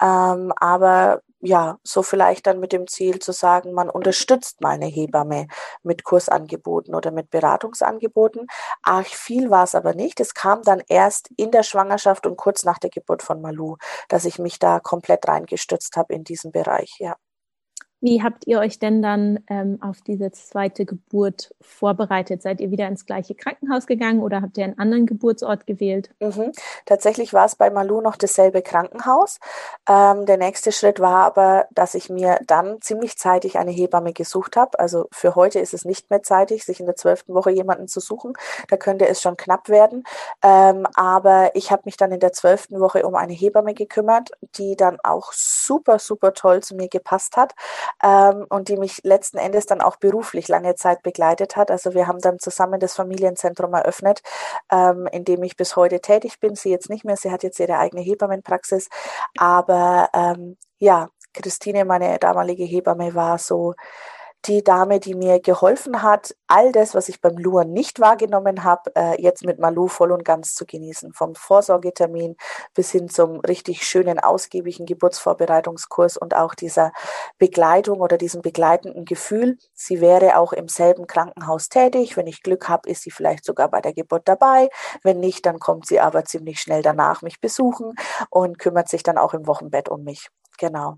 [0.00, 5.48] Ähm, aber ja, so vielleicht dann mit dem Ziel zu sagen, man unterstützt meine Hebamme
[5.82, 8.46] mit Kursangeboten oder mit Beratungsangeboten.
[8.82, 10.18] Ach, viel war es aber nicht.
[10.20, 13.76] Es kam dann erst in der Schwangerschaft und kurz nach der Geburt von Malu,
[14.08, 17.16] dass ich mich da komplett reingestützt habe in diesem Bereich, ja.
[18.00, 22.42] Wie habt ihr euch denn dann ähm, auf diese zweite Geburt vorbereitet?
[22.42, 26.10] Seid ihr wieder ins gleiche Krankenhaus gegangen oder habt ihr einen anderen Geburtsort gewählt?
[26.20, 26.52] Mhm.
[26.84, 29.40] Tatsächlich war es bei Malu noch dasselbe Krankenhaus.
[29.88, 34.56] Ähm, der nächste Schritt war aber, dass ich mir dann ziemlich zeitig eine Hebamme gesucht
[34.56, 34.78] habe.
[34.78, 38.00] Also für heute ist es nicht mehr zeitig, sich in der zwölften Woche jemanden zu
[38.00, 38.34] suchen.
[38.68, 40.04] Da könnte es schon knapp werden.
[40.42, 44.76] Ähm, aber ich habe mich dann in der zwölften Woche um eine Hebamme gekümmert, die
[44.76, 47.54] dann auch super, super toll zu mir gepasst hat
[48.02, 51.70] ähm, und die mich letzten Endes dann auch beruflich lange Zeit begleitet hat.
[51.70, 54.22] Also wir haben dann zusammen das Familienzentrum eröffnet,
[54.70, 56.54] ähm, in dem ich bis heute tätig bin.
[56.54, 58.88] Sie jetzt nicht mehr, sie hat jetzt ihre eigene Hebammenpraxis.
[59.38, 63.74] Aber ähm, ja, Christine, meine damalige Hebamme, war so
[64.44, 68.92] die Dame, die mir geholfen hat, all das, was ich beim Luren nicht wahrgenommen habe,
[68.94, 71.12] äh, jetzt mit Malu voll und ganz zu genießen.
[71.12, 72.36] Vom Vorsorgetermin
[72.74, 76.92] bis hin zum richtig schönen, ausgiebigen Geburtsvorbereitungskurs und auch dieser
[77.38, 79.58] Begleitung oder diesem begleitenden Gefühl.
[79.74, 82.16] Sie wäre auch im selben Krankenhaus tätig.
[82.16, 84.68] Wenn ich Glück habe, ist sie vielleicht sogar bei der Geburt dabei.
[85.02, 87.94] Wenn nicht, dann kommt sie aber ziemlich schnell danach mich besuchen
[88.30, 90.28] und kümmert sich dann auch im Wochenbett um mich.
[90.58, 90.96] Genau.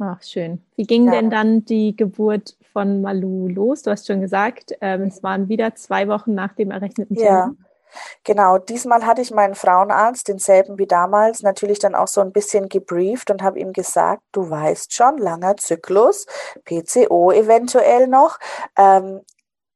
[0.00, 0.62] Ach, schön.
[0.76, 1.12] Wie ging ja.
[1.12, 3.82] denn dann die Geburt von Malu los?
[3.82, 7.32] Du hast schon gesagt, ähm, es waren wieder zwei Wochen nach dem errechneten Termin.
[7.32, 7.52] Ja.
[8.24, 12.68] Genau, diesmal hatte ich meinen Frauenarzt, denselben wie damals, natürlich dann auch so ein bisschen
[12.68, 16.26] gebrieft und habe ihm gesagt, du weißt schon, langer Zyklus,
[16.64, 18.38] PCO eventuell noch.
[18.78, 19.20] Ähm,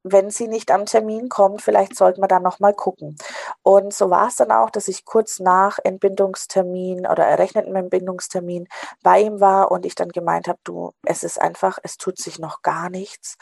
[0.05, 3.17] wenn sie nicht am Termin kommt, vielleicht sollten wir dann nochmal gucken.
[3.63, 8.69] Und so war es dann auch, dass ich kurz nach Entbindungstermin oder errechneten Entbindungstermin
[9.03, 12.39] bei ihm war und ich dann gemeint habe, du, es ist einfach, es tut sich
[12.39, 13.39] noch gar nichts.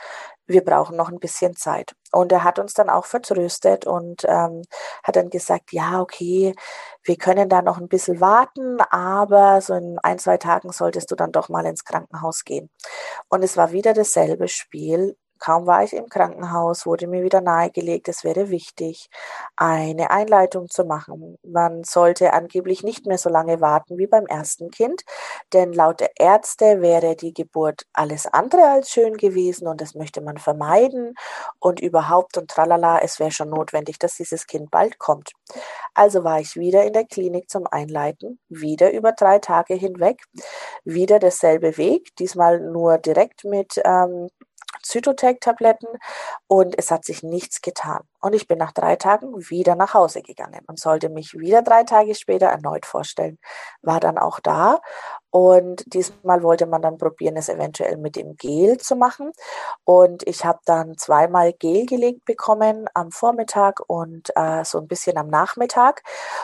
[0.46, 1.94] Wir brauchen noch ein bisschen Zeit.
[2.12, 4.62] Und er hat uns dann auch vertröstet und ähm,
[5.02, 6.54] hat dann gesagt, ja, okay,
[7.02, 11.16] wir können da noch ein bisschen warten, aber so in ein, zwei Tagen solltest du
[11.16, 12.70] dann doch mal ins Krankenhaus gehen.
[13.28, 15.16] Und es war wieder dasselbe Spiel.
[15.42, 19.10] Kaum war ich im Krankenhaus, wurde mir wieder nahegelegt, es wäre wichtig,
[19.56, 21.36] eine Einleitung zu machen.
[21.42, 25.02] Man sollte angeblich nicht mehr so lange warten wie beim ersten Kind,
[25.52, 30.20] denn laut der Ärzte wäre die Geburt alles andere als schön gewesen und das möchte
[30.20, 31.14] man vermeiden
[31.58, 35.32] und überhaupt und tralala, es wäre schon notwendig, dass dieses Kind bald kommt.
[35.94, 40.22] Also war ich wieder in der Klinik zum Einleiten, wieder über drei Tage hinweg,
[40.84, 44.28] wieder derselbe Weg, diesmal nur direkt mit ähm,
[44.82, 45.88] Zytotec-Tabletten
[46.46, 48.02] und es hat sich nichts getan.
[48.20, 51.84] Und ich bin nach drei Tagen wieder nach Hause gegangen und sollte mich wieder drei
[51.84, 53.38] Tage später erneut vorstellen.
[53.82, 54.80] War dann auch da
[55.32, 59.32] und diesmal wollte man dann probieren, es eventuell mit dem Gel zu machen.
[59.82, 65.16] Und ich habe dann zweimal Gel gelegt bekommen am Vormittag und äh, so ein bisschen
[65.16, 66.02] am Nachmittag.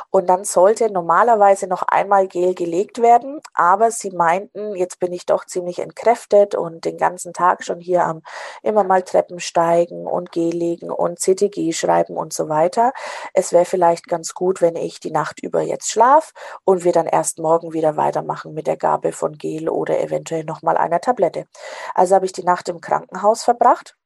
[0.08, 3.40] Und dann sollte normalerweise noch einmal Gel gelegt werden.
[3.52, 8.06] Aber sie meinten, jetzt bin ich doch ziemlich entkräftet und den ganzen Tag schon hier
[8.06, 8.22] am
[8.62, 12.94] immer mal Treppen steigen und Gel legen und CTG schreiben und so weiter.
[13.34, 16.32] Es wäre vielleicht ganz gut, wenn ich die Nacht über jetzt schlaf
[16.64, 20.76] und wir dann erst morgen wieder weitermachen mit der Gabe von Gel oder eventuell nochmal
[20.76, 21.46] einer Tablette.
[21.94, 23.97] Also habe ich die Nacht im Krankenhaus verbracht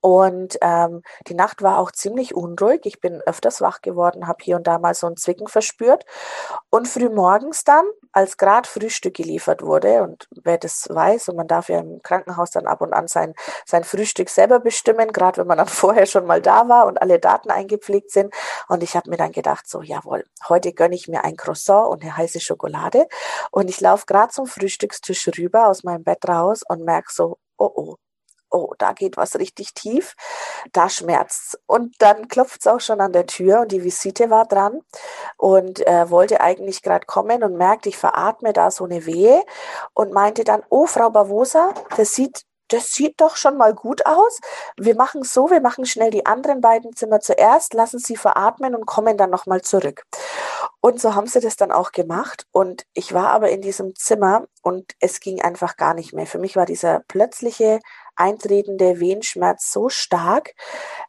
[0.00, 2.80] und ähm, die Nacht war auch ziemlich unruhig.
[2.84, 6.04] Ich bin öfters wach geworden, habe hier und da mal so ein Zwicken verspürt.
[6.70, 11.48] Und früh morgens dann, als gerade Frühstück geliefert wurde, und wer das weiß, und man
[11.48, 13.34] darf ja im Krankenhaus dann ab und an sein,
[13.66, 17.18] sein Frühstück selber bestimmen, gerade wenn man dann vorher schon mal da war und alle
[17.18, 18.34] Daten eingepflegt sind.
[18.68, 22.02] Und ich habe mir dann gedacht, so jawohl, heute gönne ich mir ein Croissant und
[22.02, 23.06] eine heiße Schokolade.
[23.50, 27.70] Und ich laufe gerade zum Frühstückstisch rüber aus meinem Bett raus und merke so, oh
[27.74, 27.96] oh,
[28.50, 30.14] oh, da geht was richtig tief,
[30.72, 31.58] da schmerzt's.
[31.66, 34.80] Und dann klopft's auch schon an der Tür und die Visite war dran
[35.36, 39.42] und äh, wollte eigentlich gerade kommen und merkt, ich veratme da so eine Wehe
[39.94, 44.40] und meinte dann, oh, Frau Bavosa, das sieht das sieht doch schon mal gut aus.
[44.76, 48.86] Wir machen so, wir machen schnell die anderen beiden Zimmer zuerst, lassen sie veratmen und
[48.86, 50.04] kommen dann nochmal zurück.
[50.80, 52.46] Und so haben sie das dann auch gemacht.
[52.52, 56.26] Und ich war aber in diesem Zimmer und es ging einfach gar nicht mehr.
[56.26, 57.80] Für mich war dieser plötzliche
[58.20, 60.54] eintretende Wehenschmerz so stark,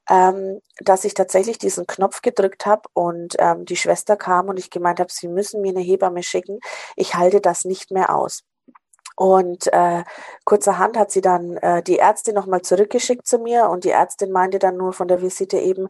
[0.10, 4.70] ähm, dass ich tatsächlich diesen Knopf gedrückt habe und ähm, die Schwester kam und ich
[4.70, 6.60] gemeint habe, sie müssen mir eine Hebamme schicken.
[6.96, 8.44] Ich halte das nicht mehr aus.
[9.22, 10.04] Und äh,
[10.46, 14.58] kurzerhand hat sie dann äh, die Ärztin nochmal zurückgeschickt zu mir und die Ärztin meinte
[14.58, 15.90] dann nur von der Visite eben,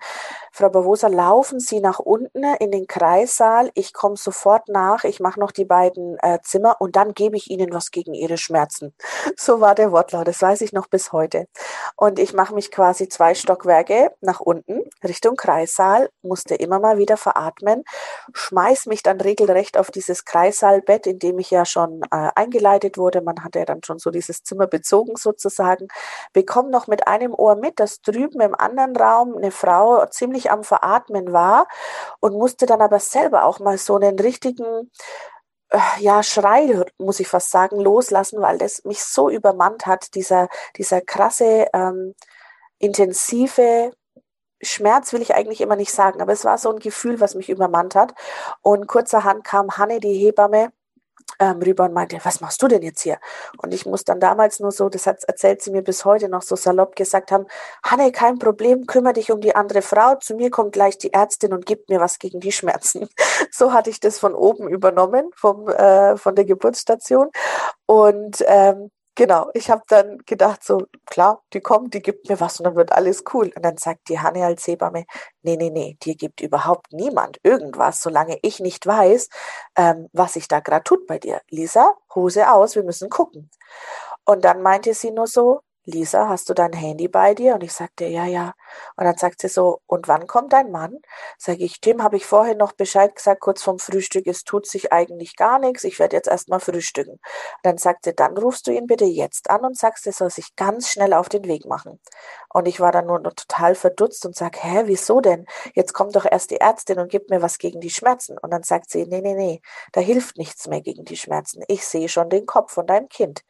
[0.52, 5.40] Frau Bavosa, laufen Sie nach unten in den Kreissaal, ich komme sofort nach, ich mache
[5.40, 8.94] noch die beiden äh, Zimmer und dann gebe ich Ihnen was gegen Ihre Schmerzen.
[9.38, 11.48] So war der Wortlaut, das weiß ich noch bis heute.
[11.96, 17.16] Und ich mache mich quasi zwei Stockwerke nach unten, Richtung Kreissaal, musste immer mal wieder
[17.16, 17.84] veratmen,
[18.34, 23.21] schmeiß mich dann regelrecht auf dieses Kreissaalbett, in dem ich ja schon äh, eingeleitet wurde
[23.24, 25.88] man hat ja dann schon so dieses Zimmer bezogen sozusagen,
[26.34, 30.64] bekomme noch mit einem Ohr mit, dass drüben im anderen Raum eine Frau ziemlich am
[30.64, 31.68] Veratmen war
[32.20, 34.92] und musste dann aber selber auch mal so einen richtigen
[35.70, 40.50] äh, ja, Schrei, muss ich fast sagen, loslassen, weil das mich so übermannt hat, dieser,
[40.78, 42.16] dieser krasse, ähm,
[42.80, 43.92] intensive
[44.62, 47.50] Schmerz will ich eigentlich immer nicht sagen, aber es war so ein Gefühl, was mich
[47.50, 48.14] übermannt hat.
[48.62, 50.72] Und kurzerhand kam Hanne, die Hebamme,
[51.40, 53.20] ähm, rüber und meinte, was machst du denn jetzt hier?
[53.62, 56.42] Und ich muss dann damals nur so, das hat, erzählt sie mir bis heute noch
[56.42, 57.46] so salopp gesagt haben,
[57.84, 61.54] Hanne, kein Problem, kümmere dich um die andere Frau, zu mir kommt gleich die Ärztin
[61.54, 63.10] und gibt mir was gegen die Schmerzen.
[63.54, 67.30] So hatte ich das von oben übernommen, vom, äh, von der Geburtsstation.
[67.86, 72.60] Und ähm, Genau, ich habe dann gedacht, so klar, die kommt, die gibt mir was
[72.60, 73.52] und dann wird alles cool.
[73.56, 75.06] Und dann sagt die Hanne als Hebamme,
[75.42, 79.28] nee, nee, nee, dir gibt überhaupt niemand irgendwas, solange ich nicht weiß,
[79.76, 81.42] ähm, was sich da gerade tut bei dir.
[81.50, 83.50] Lisa, Hose aus, wir müssen gucken.
[84.26, 87.56] Und dann meinte sie nur so, Lisa, hast du dein Handy bei dir?
[87.56, 88.54] Und ich sagte, ja, ja.
[88.98, 91.00] Und dann sagt sie so, und wann kommt dein Mann?
[91.40, 94.94] Sage ich, dem habe ich vorhin noch Bescheid gesagt, kurz vom Frühstück, es tut sich
[94.94, 97.14] eigentlich gar nichts, ich werde jetzt erstmal frühstücken.
[97.14, 97.22] Und
[97.64, 100.56] dann sagt sie, dann rufst du ihn bitte jetzt an und sagst, er soll sich
[100.56, 102.00] ganz schnell auf den Weg machen.
[102.54, 105.48] Und ich war dann nur noch total verdutzt und sage, hä, wieso denn?
[105.74, 108.38] Jetzt kommt doch erst die Ärztin und gibt mir was gegen die Schmerzen.
[108.38, 109.62] Und dann sagt sie, nee, nee, nee,
[109.94, 111.64] da hilft nichts mehr gegen die Schmerzen.
[111.68, 113.44] Ich sehe schon den Kopf von deinem Kind.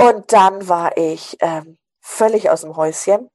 [0.00, 3.28] Und dann war ich ähm, völlig aus dem Häuschen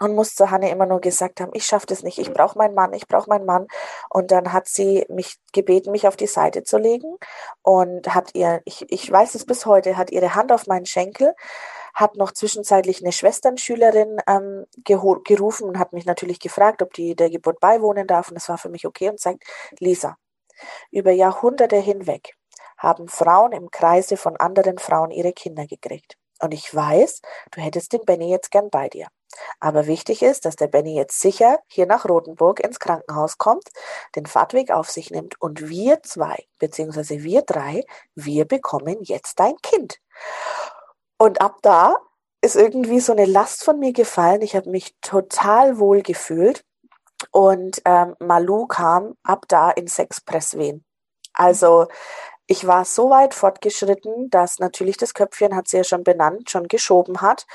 [0.00, 2.94] und musste Hanne immer nur gesagt haben, ich schaffe das nicht, ich brauche meinen Mann,
[2.94, 3.66] ich brauche meinen Mann.
[4.08, 7.18] Und dann hat sie mich gebeten, mich auf die Seite zu legen
[7.60, 11.34] und hat ihr, ich, ich weiß es bis heute, hat ihre Hand auf meinen Schenkel,
[11.92, 17.28] hat noch zwischenzeitlich eine Schwesternschülerin ähm, gerufen und hat mich natürlich gefragt, ob die der
[17.28, 18.28] Geburt beiwohnen darf.
[18.28, 19.44] Und das war für mich okay und sagt,
[19.80, 20.16] Lisa,
[20.90, 22.34] über Jahrhunderte hinweg
[22.76, 26.16] haben Frauen im Kreise von anderen Frauen ihre Kinder gekriegt.
[26.40, 29.06] Und ich weiß, du hättest den Benny jetzt gern bei dir.
[29.60, 33.68] Aber wichtig ist, dass der Benny jetzt sicher hier nach Rothenburg ins Krankenhaus kommt,
[34.14, 37.84] den Fahrtweg auf sich nimmt und wir zwei, beziehungsweise wir drei,
[38.14, 39.98] wir bekommen jetzt dein Kind.
[41.18, 41.96] Und ab da
[42.42, 44.42] ist irgendwie so eine Last von mir gefallen.
[44.42, 46.64] Ich habe mich total wohl gefühlt.
[47.30, 50.84] Und ähm, Malu kam ab da in Sexpresswehen.
[51.32, 51.86] Also
[52.46, 56.68] ich war so weit fortgeschritten, dass natürlich das Köpfchen hat sie ja schon benannt, schon
[56.68, 57.46] geschoben hat.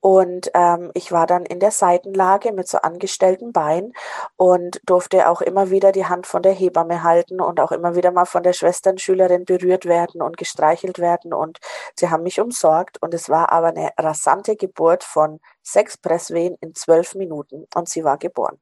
[0.00, 3.92] Und ähm, ich war dann in der Seitenlage mit so angestellten Beinen
[4.36, 8.12] und durfte auch immer wieder die Hand von der Hebamme halten und auch immer wieder
[8.12, 11.34] mal von der Schwesternschülerin berührt werden und gestreichelt werden.
[11.34, 11.58] Und
[11.96, 13.02] sie haben mich umsorgt.
[13.02, 17.66] Und es war aber eine rasante Geburt von sechs Presswehen in zwölf Minuten.
[17.74, 18.58] Und sie war geboren.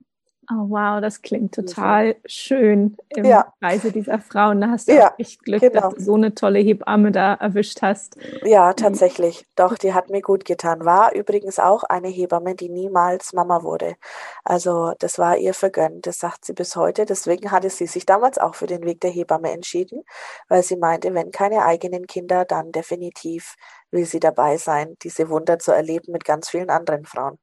[0.51, 3.53] Oh wow, das klingt total schön im ja.
[3.61, 4.61] Kreise dieser Frauen.
[4.61, 5.81] Da hast du ja, echt Glück, genau.
[5.81, 8.17] dass du so eine tolle Hebamme da erwischt hast.
[8.45, 8.77] Ja, mhm.
[8.77, 9.47] tatsächlich.
[9.57, 10.85] Doch, die hat mir gut getan.
[10.85, 13.97] War übrigens auch eine Hebamme, die niemals Mama wurde.
[14.45, 16.07] Also das war ihr vergönnt.
[16.07, 17.07] Das sagt sie bis heute.
[17.07, 20.03] Deswegen hatte sie sich damals auch für den Weg der Hebamme entschieden,
[20.49, 23.57] weil sie meinte, wenn keine eigenen Kinder, dann definitiv
[23.95, 27.39] will sie dabei sein, diese Wunder zu erleben mit ganz vielen anderen Frauen.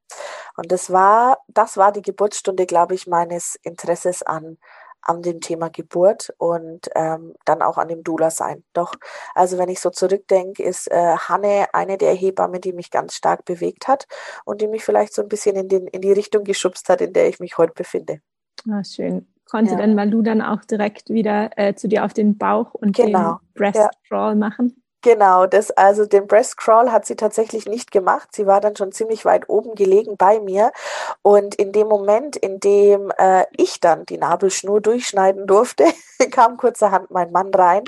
[0.56, 4.58] Und das war, das war die Geburtsstunde, glaube ich, meines Interesses an,
[5.00, 8.62] an dem Thema Geburt und ähm, dann auch an dem Dula sein.
[8.72, 8.94] Doch,
[9.34, 13.44] also wenn ich so zurückdenke, ist äh, Hanne eine der Hebammen, die mich ganz stark
[13.44, 14.06] bewegt hat
[14.44, 17.12] und die mich vielleicht so ein bisschen in, den, in die Richtung geschubst hat, in
[17.12, 18.20] der ich mich heute befinde.
[18.70, 19.26] Ah, schön.
[19.50, 19.78] Konnte ja.
[19.78, 23.38] dann Malu dann auch direkt wieder äh, zu dir auf den Bauch und genau.
[23.38, 23.90] den Breast ja.
[24.08, 24.81] Crawl machen?
[25.04, 28.28] Genau, das, also den Breast Crawl hat sie tatsächlich nicht gemacht.
[28.32, 30.70] Sie war dann schon ziemlich weit oben gelegen bei mir.
[31.22, 35.86] Und in dem Moment, in dem äh, ich dann die Nabelschnur durchschneiden durfte,
[36.30, 37.82] kam kurzerhand mein Mann rein.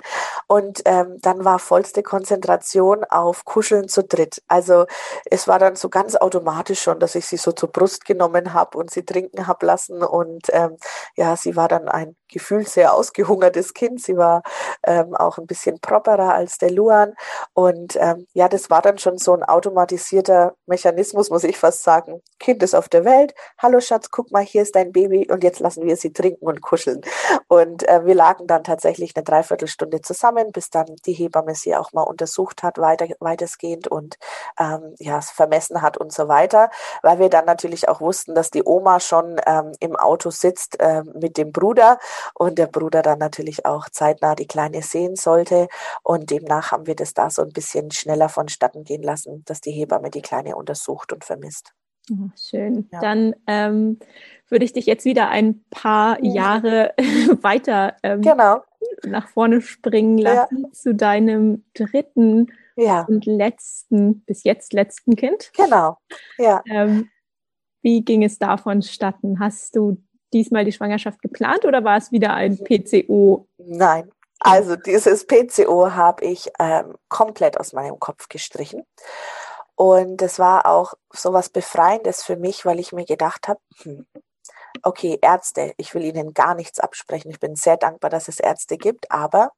[0.49, 4.43] Und ähm, dann war vollste Konzentration auf Kuscheln zu dritt.
[4.49, 4.87] Also
[5.27, 8.77] es war dann so ganz automatisch schon, dass ich sie so zur Brust genommen habe
[8.77, 10.03] und sie trinken habe lassen.
[10.03, 10.77] Und ähm,
[11.17, 14.03] ja, sie war dann ein gefühlt sehr ausgehungertes Kind.
[14.03, 14.43] Sie war
[14.83, 17.15] ähm, auch ein bisschen properer als der Luan.
[17.55, 22.21] Und ähm, ja, das war dann schon so ein automatisierter Mechanismus, muss ich fast sagen.
[22.41, 23.35] Kind ist auf der Welt.
[23.59, 26.61] Hallo Schatz, guck mal, hier ist dein Baby und jetzt lassen wir sie trinken und
[26.61, 27.03] kuscheln.
[27.47, 31.93] Und äh, wir lagen dann tatsächlich eine Dreiviertelstunde zusammen, bis dann die Hebamme sie auch
[31.93, 34.19] mal untersucht hat, weiter, weitestgehend und
[34.59, 36.71] ähm, ja, es vermessen hat und so weiter,
[37.03, 41.05] weil wir dann natürlich auch wussten, dass die Oma schon ähm, im Auto sitzt äh,
[41.15, 41.99] mit dem Bruder
[42.35, 45.69] und der Bruder dann natürlich auch zeitnah die Kleine sehen sollte.
[46.03, 49.73] Und demnach haben wir das da so ein bisschen schneller vonstatten gehen lassen, dass die
[49.73, 51.73] Hebamme die Kleine untersucht und vermisst.
[52.11, 52.89] Oh, schön.
[52.93, 53.01] Ja.
[53.01, 53.99] Dann ähm,
[54.49, 56.93] würde ich dich jetzt wieder ein paar Jahre
[57.43, 58.63] weiter ähm, genau.
[59.05, 60.73] nach vorne springen lassen ja.
[60.73, 63.07] zu deinem dritten ja.
[63.09, 65.51] und letzten, bis jetzt letzten Kind.
[65.57, 65.97] Genau.
[66.37, 66.63] Ja.
[66.67, 67.09] Ähm,
[67.83, 69.41] wie ging es da vonstatten?
[69.41, 69.99] Hast du
[70.35, 73.47] diesmal die Schwangerschaft geplant oder war es wieder ein PCO?
[73.59, 78.85] Nein, also dieses PCO habe ich ähm, komplett aus meinem Kopf gestrichen.
[79.77, 84.07] Und es war auch so was Befreiendes für mich, weil ich mir gedacht habe, hm,
[84.83, 87.31] okay, Ärzte, ich will ihnen gar nichts absprechen.
[87.31, 89.53] Ich bin sehr dankbar, dass es Ärzte gibt, aber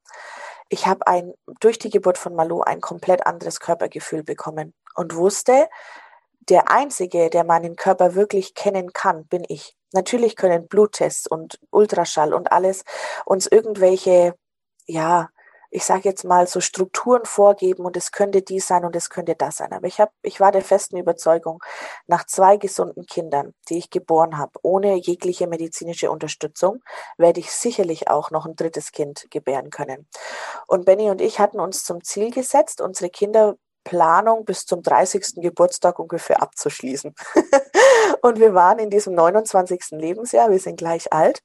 [0.69, 5.67] ich habe ein, durch die Geburt von Malu ein komplett anderes Körpergefühl bekommen und wusste,
[6.49, 9.75] der Einzige, der meinen Körper wirklich kennen kann, bin ich.
[9.93, 12.83] Natürlich können Bluttests und Ultraschall und alles
[13.25, 14.35] uns irgendwelche,
[14.85, 15.29] ja,
[15.69, 19.35] ich sage jetzt mal, so Strukturen vorgeben und es könnte dies sein und es könnte
[19.35, 19.73] das sein.
[19.73, 21.61] Aber ich, hab, ich war der festen Überzeugung,
[22.07, 26.81] nach zwei gesunden Kindern, die ich geboren habe, ohne jegliche medizinische Unterstützung,
[27.17, 30.07] werde ich sicherlich auch noch ein drittes Kind gebären können.
[30.67, 35.41] Und Benny und ich hatten uns zum Ziel gesetzt, unsere Kinderplanung bis zum 30.
[35.41, 37.13] Geburtstag ungefähr abzuschließen.
[38.21, 39.91] und wir waren in diesem 29.
[39.91, 41.41] Lebensjahr, wir sind gleich alt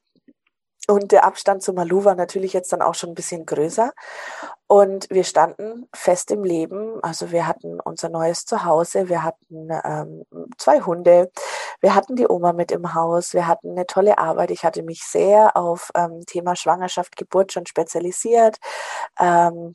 [0.88, 3.92] und der Abstand zu Malu war natürlich jetzt dann auch schon ein bisschen größer.
[4.66, 6.98] Und wir standen fest im Leben.
[7.02, 10.24] Also wir hatten unser neues Zuhause, wir hatten ähm,
[10.58, 11.30] zwei Hunde,
[11.80, 14.50] wir hatten die Oma mit im Haus, wir hatten eine tolle Arbeit.
[14.50, 18.56] Ich hatte mich sehr auf ähm, Thema Schwangerschaft, Geburt schon spezialisiert.
[19.20, 19.74] Ähm,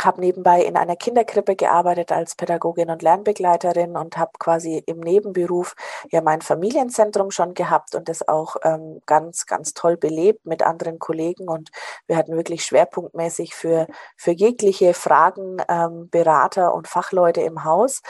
[0.00, 5.76] habe nebenbei in einer Kinderkrippe gearbeitet als Pädagogin und Lernbegleiterin und habe quasi im Nebenberuf
[6.10, 10.98] ja mein Familienzentrum schon gehabt und das auch ähm, ganz, ganz toll belebt mit anderen
[10.98, 11.70] Kollegen und
[12.06, 13.86] wir hatten wirklich schwerpunktmäßig für,
[14.16, 18.02] für jegliche Fragen ähm, Berater und Fachleute im Haus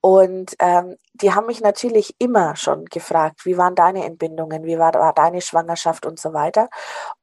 [0.00, 4.94] und ähm, die haben mich natürlich immer schon gefragt, wie waren deine Entbindungen, wie war,
[4.94, 6.70] war deine Schwangerschaft und so weiter.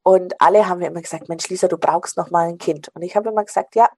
[0.04, 2.90] Und alle haben mir immer gesagt, Mensch, Lisa, du brauchst noch mal ein Kind.
[2.94, 3.90] Und ich habe immer gesagt, ja,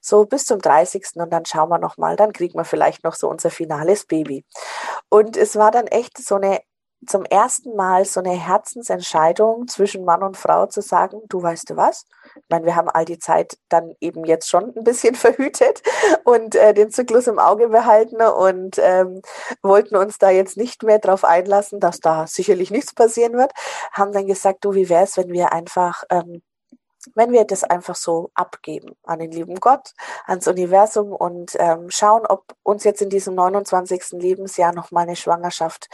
[0.00, 1.04] so bis zum 30.
[1.16, 4.44] und dann schauen wir noch mal, dann kriegen wir vielleicht noch so unser finales Baby.
[5.10, 6.60] Und es war dann echt so eine
[7.06, 11.76] zum ersten Mal so eine Herzensentscheidung zwischen Mann und Frau zu sagen, du weißt du
[11.76, 12.06] was?
[12.36, 15.82] Ich meine, wir haben all die Zeit dann eben jetzt schon ein bisschen verhütet
[16.24, 19.22] und äh, den Zyklus im Auge behalten und ähm,
[19.62, 23.52] wollten uns da jetzt nicht mehr darauf einlassen, dass da sicherlich nichts passieren wird.
[23.92, 26.42] Haben dann gesagt, du, wie wäre es, wenn wir einfach ähm,
[27.14, 29.94] wenn wir das einfach so abgeben an den lieben Gott,
[30.26, 34.12] ans Universum und ähm, schauen, ob uns jetzt in diesem 29.
[34.12, 35.88] Lebensjahr noch mal eine Schwangerschaft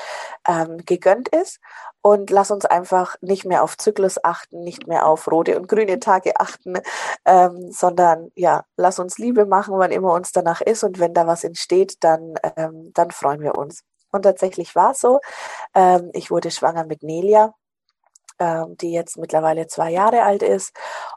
[0.47, 1.61] ähm, gegönnt ist
[2.03, 6.01] und lass uns einfach nicht mehr auf Zyklus achten, nicht mehr auf rote und grüne
[6.01, 6.79] Tage achten,
[7.25, 11.27] ähm, sondern ja, lass uns Liebe machen, wann immer uns danach ist und wenn da
[11.27, 13.85] was entsteht, dann, ähm, dann freuen wir uns.
[14.11, 15.21] Und tatsächlich war es so.
[15.75, 17.55] Ähm, ich wurde schwanger mit Nelia
[18.43, 20.75] ähm, die jetzt mittlerweile zwei Jahre alt ist.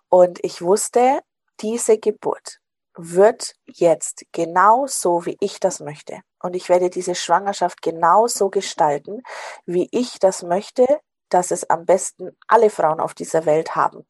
[0.10, 1.22] Und ich wusste,
[1.60, 2.60] diese Geburt
[2.96, 6.22] wird jetzt genau so, wie ich das möchte.
[6.42, 9.24] Und ich werde diese Schwangerschaft genau so gestalten,
[9.66, 10.86] wie ich das möchte,
[11.30, 14.06] dass es am besten alle Frauen auf dieser Welt haben.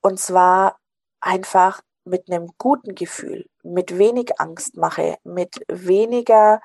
[0.00, 0.78] Und zwar
[1.20, 6.62] einfach mit einem guten Gefühl, mit wenig Angstmache, mit weniger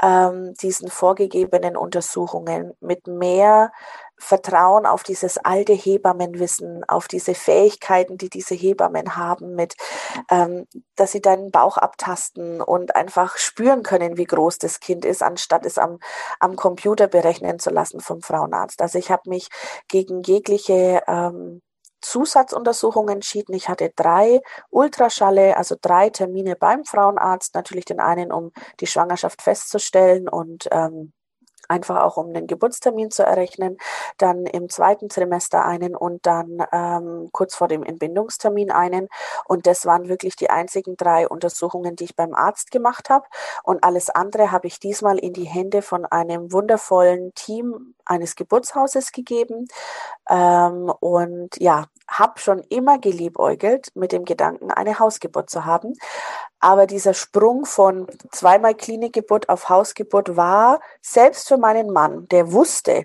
[0.00, 3.72] ähm, diesen vorgegebenen Untersuchungen, mit mehr
[4.18, 9.74] Vertrauen auf dieses alte Hebammenwissen, auf diese Fähigkeiten, die diese Hebammen haben, mit,
[10.30, 15.22] ähm, dass sie deinen Bauch abtasten und einfach spüren können, wie groß das Kind ist,
[15.22, 15.98] anstatt es am,
[16.40, 18.80] am Computer berechnen zu lassen vom Frauenarzt.
[18.80, 19.48] Also ich habe mich
[19.88, 21.60] gegen jegliche ähm,
[22.00, 23.54] Zusatzuntersuchungen entschieden.
[23.54, 24.40] Ich hatte drei
[24.70, 27.54] Ultraschalle, also drei Termine beim Frauenarzt.
[27.54, 31.12] Natürlich den einen, um die Schwangerschaft festzustellen und ähm,
[31.68, 33.78] einfach auch um den Geburtstermin zu errechnen,
[34.18, 39.08] dann im zweiten Trimester einen und dann ähm, kurz vor dem Entbindungstermin einen.
[39.46, 43.26] Und das waren wirklich die einzigen drei Untersuchungen, die ich beim Arzt gemacht habe.
[43.62, 49.12] Und alles andere habe ich diesmal in die Hände von einem wundervollen Team eines Geburtshauses
[49.12, 49.66] gegeben.
[50.28, 55.94] Ähm, und ja, habe schon immer geliebäugelt mit dem Gedanken, eine Hausgeburt zu haben.
[56.60, 63.04] Aber dieser Sprung von zweimal Klinikgeburt auf Hausgeburt war selbst für meinen Mann, der wusste,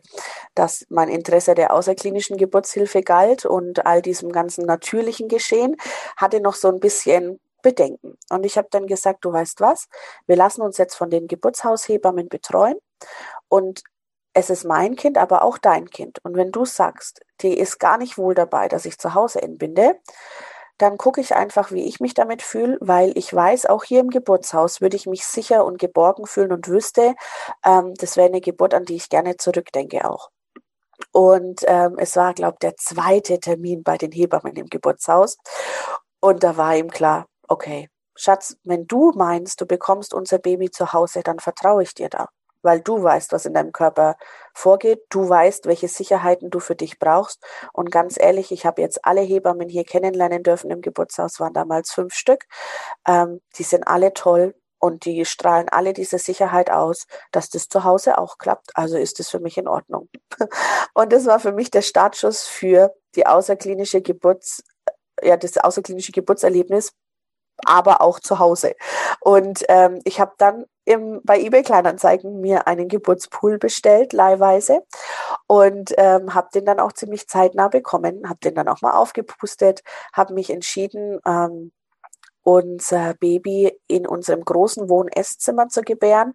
[0.56, 5.76] dass mein Interesse der außerklinischen Geburtshilfe galt und all diesem ganzen natürlichen Geschehen,
[6.18, 8.18] hatte noch so ein bisschen Bedenken.
[8.30, 9.88] Und ich habe dann gesagt, du weißt was,
[10.26, 12.78] wir lassen uns jetzt von den Geburtshaushebammen betreuen
[13.48, 13.84] und
[14.34, 16.20] es ist mein Kind, aber auch dein Kind.
[16.24, 20.00] Und wenn du sagst, die ist gar nicht wohl dabei, dass ich zu Hause entbinde,
[20.78, 24.10] dann gucke ich einfach, wie ich mich damit fühle, weil ich weiß, auch hier im
[24.10, 27.16] Geburtshaus würde ich mich sicher und geborgen fühlen und wüsste,
[27.64, 30.30] ähm, das wäre eine Geburt, an die ich gerne zurückdenke auch.
[31.12, 35.38] Und ähm, es war, glaube ich, der zweite Termin bei den Hebammen im Geburtshaus.
[36.20, 40.94] Und da war ihm klar, okay, Schatz, wenn du meinst, du bekommst unser Baby zu
[40.94, 42.28] Hause, dann vertraue ich dir da
[42.62, 44.16] weil du weißt, was in deinem Körper
[44.54, 45.04] vorgeht.
[45.10, 47.44] Du weißt, welche Sicherheiten du für dich brauchst.
[47.74, 51.92] Und ganz ehrlich, ich habe jetzt alle Hebammen hier kennenlernen dürfen im Geburtshaus, waren damals
[51.92, 52.46] fünf Stück.
[53.08, 57.84] Ähm, die sind alle toll und die strahlen alle diese Sicherheit aus, dass das zu
[57.84, 58.72] Hause auch klappt.
[58.74, 60.10] Also ist es für mich in Ordnung.
[60.96, 64.64] Und das war für mich der Startschuss für die außerklinische Geburts,
[65.22, 66.94] ja, das außerklinische Geburtserlebnis
[67.66, 68.76] aber auch zu Hause.
[69.20, 74.82] Und ähm, ich habe dann im, bei eBay Kleinanzeigen mir einen Geburtspool bestellt, leihweise.
[75.48, 79.84] und ähm, habe den dann auch ziemlich zeitnah bekommen, habe den dann auch mal aufgepustet,
[80.14, 81.72] habe mich entschieden, ähm,
[82.44, 86.34] unser Baby in unserem großen Wohn-Esszimmer zu gebären.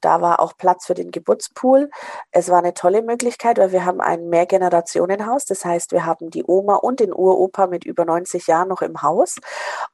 [0.00, 1.90] Da war auch Platz für den Geburtspool.
[2.30, 5.44] Es war eine tolle Möglichkeit, weil wir haben ein Mehrgenerationenhaus.
[5.46, 9.02] Das heißt, wir haben die Oma und den Uropa mit über 90 Jahren noch im
[9.02, 9.36] Haus.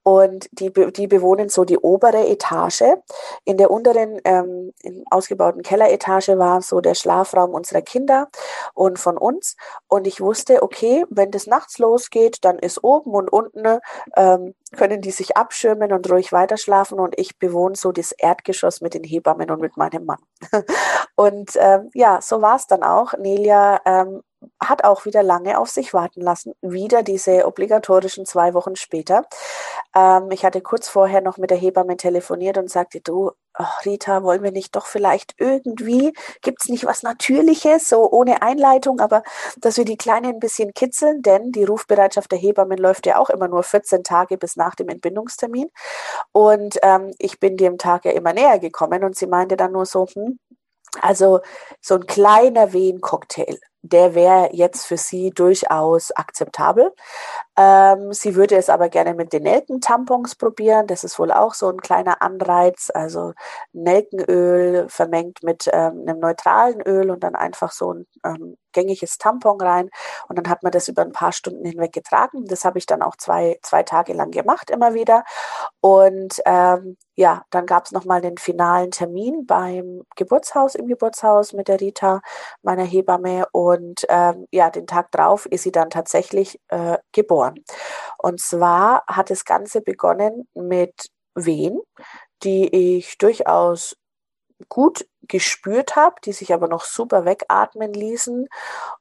[0.02, 2.82] Und die, die bewohnen so die obere Etage.
[3.44, 4.72] In der unteren, ähm,
[5.10, 8.28] ausgebauten Kelleretage war so der Schlafraum unserer Kinder
[8.74, 9.56] und von uns.
[9.88, 13.78] Und ich wusste, okay, wenn das nachts losgeht, dann ist oben und unten
[14.16, 18.95] ähm, können die sich abschirmen und ruhig weiterschlafen und ich bewohne so das Erdgeschoss mit
[18.95, 20.20] den Hebammen und mit meinem Mann.
[21.14, 23.12] Und ähm, ja, so war es dann auch.
[23.18, 24.23] Nelia ähm,
[24.61, 26.55] hat auch wieder lange auf sich warten lassen.
[26.62, 29.24] Wieder diese obligatorischen zwei Wochen später.
[29.95, 34.22] Ähm, ich hatte kurz vorher noch mit der Hebamme telefoniert und sagte, du, oh, Rita,
[34.22, 36.12] wollen wir nicht doch vielleicht irgendwie,
[36.43, 39.22] gibt es nicht was Natürliches, so ohne Einleitung, aber
[39.59, 43.30] dass wir die Kleine ein bisschen kitzeln, denn die Rufbereitschaft der Hebammen läuft ja auch
[43.30, 45.68] immer nur 14 Tage bis nach dem Entbindungstermin.
[46.32, 49.86] Und ähm, ich bin dem Tag ja immer näher gekommen und sie meinte dann nur
[49.86, 50.38] so, hm,
[51.01, 51.40] also
[51.80, 56.93] so ein kleiner Wehen-Cocktail der wäre jetzt für sie durchaus akzeptabel.
[57.57, 60.87] Ähm, sie würde es aber gerne mit den Nelkentampons probieren.
[60.87, 62.91] Das ist wohl auch so ein kleiner Anreiz.
[62.95, 63.35] Also
[63.72, 69.61] Nelkenöl vermengt mit ähm, einem neutralen Öl und dann einfach so ein ähm, gängiges Tampon
[69.61, 69.91] rein.
[70.29, 72.45] Und dann hat man das über ein paar Stunden hinweg getragen.
[72.47, 75.25] Das habe ich dann auch zwei, zwei Tage lang gemacht, immer wieder.
[75.81, 81.68] Und ähm, ja, dann gab es nochmal den finalen Termin beim Geburtshaus, im Geburtshaus mit
[81.68, 82.20] der Rita,
[82.62, 83.47] meiner Hebamme.
[83.53, 87.57] Und ähm, ja, den Tag drauf ist sie dann tatsächlich äh, geboren.
[88.18, 91.81] Und zwar hat das Ganze begonnen mit Wehen,
[92.43, 93.97] die ich durchaus
[94.68, 98.48] gut gespürt habe, die sich aber noch super wegatmen ließen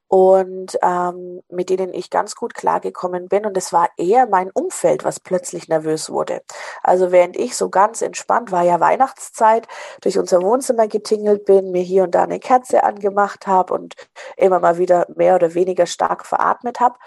[0.08, 3.46] und ähm, mit denen ich ganz gut klargekommen bin.
[3.46, 6.42] Und es war eher mein Umfeld, was plötzlich nervös wurde.
[6.84, 9.68] Also während ich so ganz entspannt war, ja Weihnachtszeit,
[10.02, 13.96] durch unser Wohnzimmer getingelt bin, mir hier und da eine Kerze angemacht habe und
[14.38, 16.98] immer mal wieder mehr oder weniger stark veratmet habe,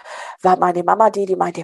[0.41, 1.63] war meine Mama die, die meinte,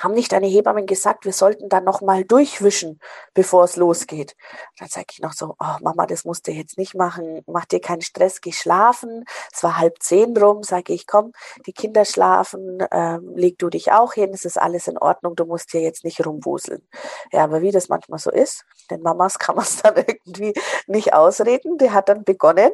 [0.00, 3.00] haben nicht deine Hebammen gesagt, wir sollten dann noch mal durchwischen,
[3.34, 4.36] bevor es losgeht?
[4.78, 7.80] Dann sage ich noch so, oh Mama, das musst du jetzt nicht machen, mach dir
[7.80, 9.24] keinen Stress, geh schlafen.
[9.52, 11.32] Es war halb zehn rum, sage ich, komm,
[11.66, 15.44] die Kinder schlafen, ähm, leg du dich auch hin, es ist alles in Ordnung, du
[15.44, 16.86] musst hier jetzt nicht rumwuseln.
[17.32, 20.54] Ja, aber wie das manchmal so ist, den Mamas kann man es dann irgendwie
[20.86, 21.78] nicht ausreden.
[21.78, 22.70] Die hat dann begonnen,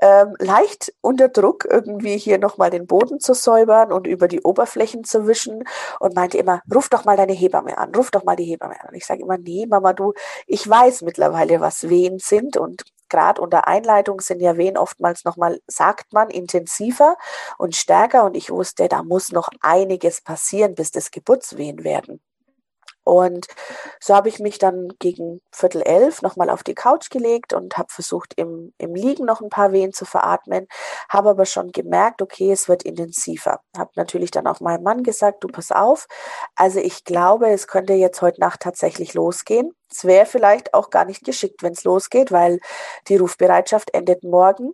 [0.00, 5.04] ähm, leicht unter Druck irgendwie hier nochmal den Boden zu säubern und über die Oberflächen
[5.04, 5.64] zu wischen
[6.00, 8.80] und meinte immer, immer, ruf doch mal deine Hebamme an, ruf doch mal die Hebamme
[8.80, 8.88] an.
[8.88, 10.12] Und ich sage immer, nee, Mama, du,
[10.46, 15.60] ich weiß mittlerweile, was Wehen sind und gerade unter Einleitung sind ja Wehen oftmals nochmal,
[15.66, 17.16] sagt man, intensiver
[17.58, 18.24] und stärker.
[18.24, 22.20] Und ich wusste, da muss noch einiges passieren, bis das Geburtswehen werden.
[23.04, 23.46] Und
[24.00, 27.88] so habe ich mich dann gegen Viertel elf nochmal auf die Couch gelegt und habe
[27.90, 30.66] versucht, im, im Liegen noch ein paar Wehen zu veratmen,
[31.08, 33.60] habe aber schon gemerkt, okay, es wird intensiver.
[33.76, 36.06] Habe natürlich dann auch meinem Mann gesagt, du pass auf.
[36.56, 39.72] Also ich glaube, es könnte jetzt heute Nacht tatsächlich losgehen.
[39.92, 42.60] Es wäre vielleicht auch gar nicht geschickt, wenn es losgeht, weil
[43.08, 44.72] die Rufbereitschaft endet morgen.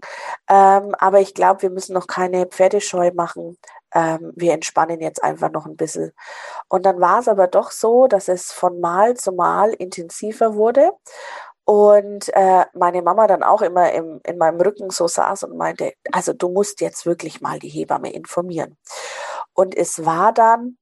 [0.48, 3.58] Ähm, aber ich glaube, wir müssen noch keine Pferdescheu machen
[3.94, 6.12] ähm, wir entspannen jetzt einfach noch ein bisschen.
[6.68, 10.92] Und dann war es aber doch so, dass es von Mal zu Mal intensiver wurde.
[11.64, 15.92] Und äh, meine Mama dann auch immer im, in meinem Rücken so saß und meinte,
[16.12, 18.78] also du musst jetzt wirklich mal die Hebamme informieren.
[19.52, 20.78] Und es war dann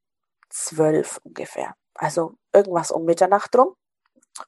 [0.49, 1.75] zwölf ungefähr.
[1.95, 3.75] Also irgendwas um Mitternacht rum.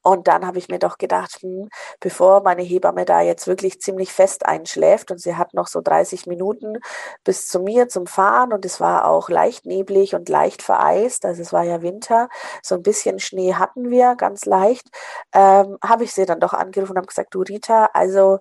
[0.02, 1.68] Und dann habe ich mir doch gedacht, hm,
[2.00, 6.26] bevor meine Hebamme da jetzt wirklich ziemlich fest einschläft und sie hat noch so 30
[6.26, 6.78] Minuten
[7.24, 11.42] bis zu mir zum Fahren und es war auch leicht neblig und leicht vereist, also
[11.42, 12.28] es war ja Winter,
[12.62, 14.88] so ein bisschen Schnee hatten wir, ganz leicht,
[15.34, 18.38] ähm, habe ich sie dann doch angerufen und habe gesagt, du Rita, also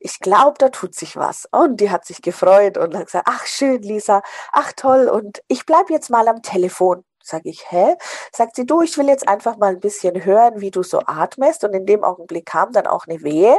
[0.00, 1.46] ich glaube, da tut sich was.
[1.52, 4.22] Und die hat sich gefreut und hat gesagt, ach schön, Lisa,
[4.52, 7.04] ach toll und ich bleibe jetzt mal am Telefon.
[7.26, 7.96] Sag ich, hä?
[8.32, 11.64] Sagt sie, du, ich will jetzt einfach mal ein bisschen hören, wie du so atmest.
[11.64, 13.58] Und in dem Augenblick kam dann auch eine Wehe.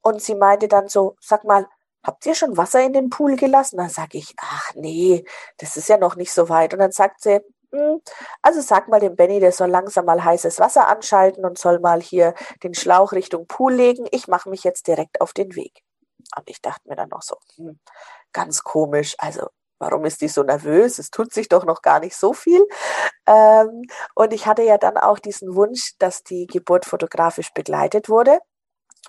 [0.00, 1.66] Und sie meinte dann so, sag mal,
[2.02, 3.76] habt ihr schon Wasser in den Pool gelassen?
[3.76, 5.24] Dann sage ich, ach nee,
[5.58, 6.72] das ist ja noch nicht so weit.
[6.72, 7.40] Und dann sagt sie,
[7.72, 8.00] hm,
[8.40, 12.00] also sag mal dem Benny, der soll langsam mal heißes Wasser anschalten und soll mal
[12.00, 14.06] hier den Schlauch Richtung Pool legen.
[14.12, 15.82] Ich mache mich jetzt direkt auf den Weg.
[16.36, 17.78] Und ich dachte mir dann noch so, hm,
[18.32, 19.14] ganz komisch.
[19.18, 19.48] Also
[19.78, 20.98] warum ist die so nervös?
[20.98, 22.66] Es tut sich doch noch gar nicht so viel.
[23.26, 23.82] Ähm,
[24.14, 28.38] und ich hatte ja dann auch diesen Wunsch, dass die Geburt fotografisch begleitet wurde.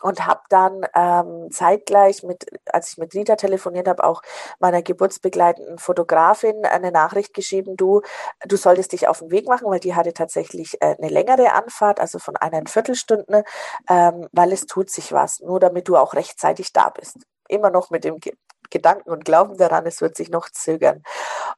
[0.01, 4.21] und habe dann ähm, zeitgleich mit, als ich mit Rita telefoniert habe, auch
[4.59, 8.01] meiner geburtsbegleitenden Fotografin eine Nachricht geschrieben, du,
[8.45, 11.99] du solltest dich auf den Weg machen, weil die hatte tatsächlich äh, eine längere Anfahrt,
[11.99, 13.43] also von einer Viertelstunde,
[13.89, 17.19] ähm, weil es tut sich was, nur damit du auch rechtzeitig da bist.
[17.47, 18.33] Immer noch mit dem Ge
[18.69, 21.03] Gedanken und Glauben daran, es wird sich noch zögern.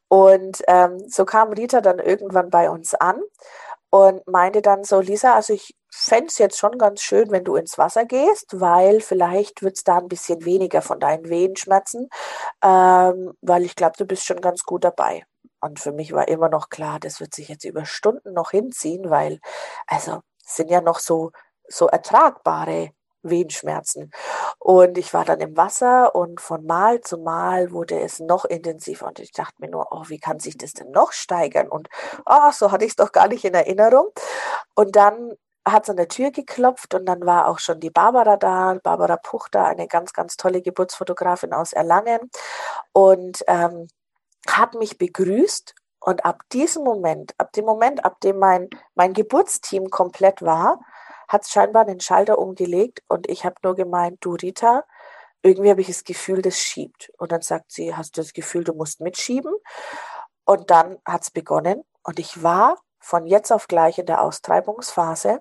[0.07, 3.21] Und ähm, so kam Rita dann irgendwann bei uns an
[3.89, 7.55] und meinte dann so, Lisa, also ich fände es jetzt schon ganz schön, wenn du
[7.55, 12.09] ins Wasser gehst, weil vielleicht wird es da ein bisschen weniger von deinen Wehenschmerzen,
[12.63, 15.25] ähm, weil ich glaube, du bist schon ganz gut dabei.
[15.59, 19.09] Und für mich war immer noch klar, das wird sich jetzt über Stunden noch hinziehen,
[19.09, 19.39] weil,
[19.87, 21.31] also, sind ja noch so,
[21.67, 22.91] so ertragbare
[23.23, 24.11] Wehenschmerzen.
[24.59, 29.07] Und ich war dann im Wasser und von Mal zu Mal wurde es noch intensiver.
[29.07, 31.67] Und ich dachte mir nur, oh, wie kann sich das denn noch steigern?
[31.67, 31.89] Und
[32.25, 34.09] oh, so hatte ich es doch gar nicht in Erinnerung.
[34.75, 35.33] Und dann
[35.67, 39.17] hat es an der Tür geklopft und dann war auch schon die Barbara da, Barbara
[39.17, 42.19] Puchter, eine ganz, ganz tolle Geburtsfotografin aus Erlangen
[42.93, 43.87] und ähm,
[44.49, 49.89] hat mich begrüßt und ab diesem Moment, ab dem Moment, ab dem mein, mein Geburtsteam
[49.89, 50.79] komplett war,
[51.27, 54.83] hat scheinbar den Schalter umgelegt und ich habe nur gemeint, du Rita,
[55.43, 57.11] irgendwie habe ich das Gefühl, das schiebt.
[57.17, 59.53] Und dann sagt sie, hast du das Gefühl, du musst mitschieben?
[60.45, 65.39] Und dann hat es begonnen und ich war von jetzt auf gleich in der Austreibungsphase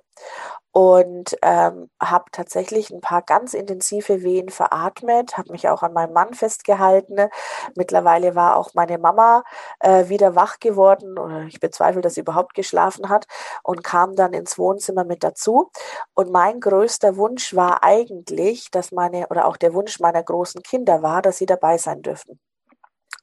[0.73, 6.13] und ähm, habe tatsächlich ein paar ganz intensive Wehen veratmet, habe mich auch an meinem
[6.13, 7.29] Mann festgehalten.
[7.75, 9.43] Mittlerweile war auch meine Mama
[9.81, 13.27] äh, wieder wach geworden oder ich bezweifle, dass sie überhaupt geschlafen hat
[13.63, 15.71] und kam dann ins Wohnzimmer mit dazu.
[16.15, 21.03] Und mein größter Wunsch war eigentlich, dass meine oder auch der Wunsch meiner großen Kinder
[21.03, 22.39] war, dass sie dabei sein dürften.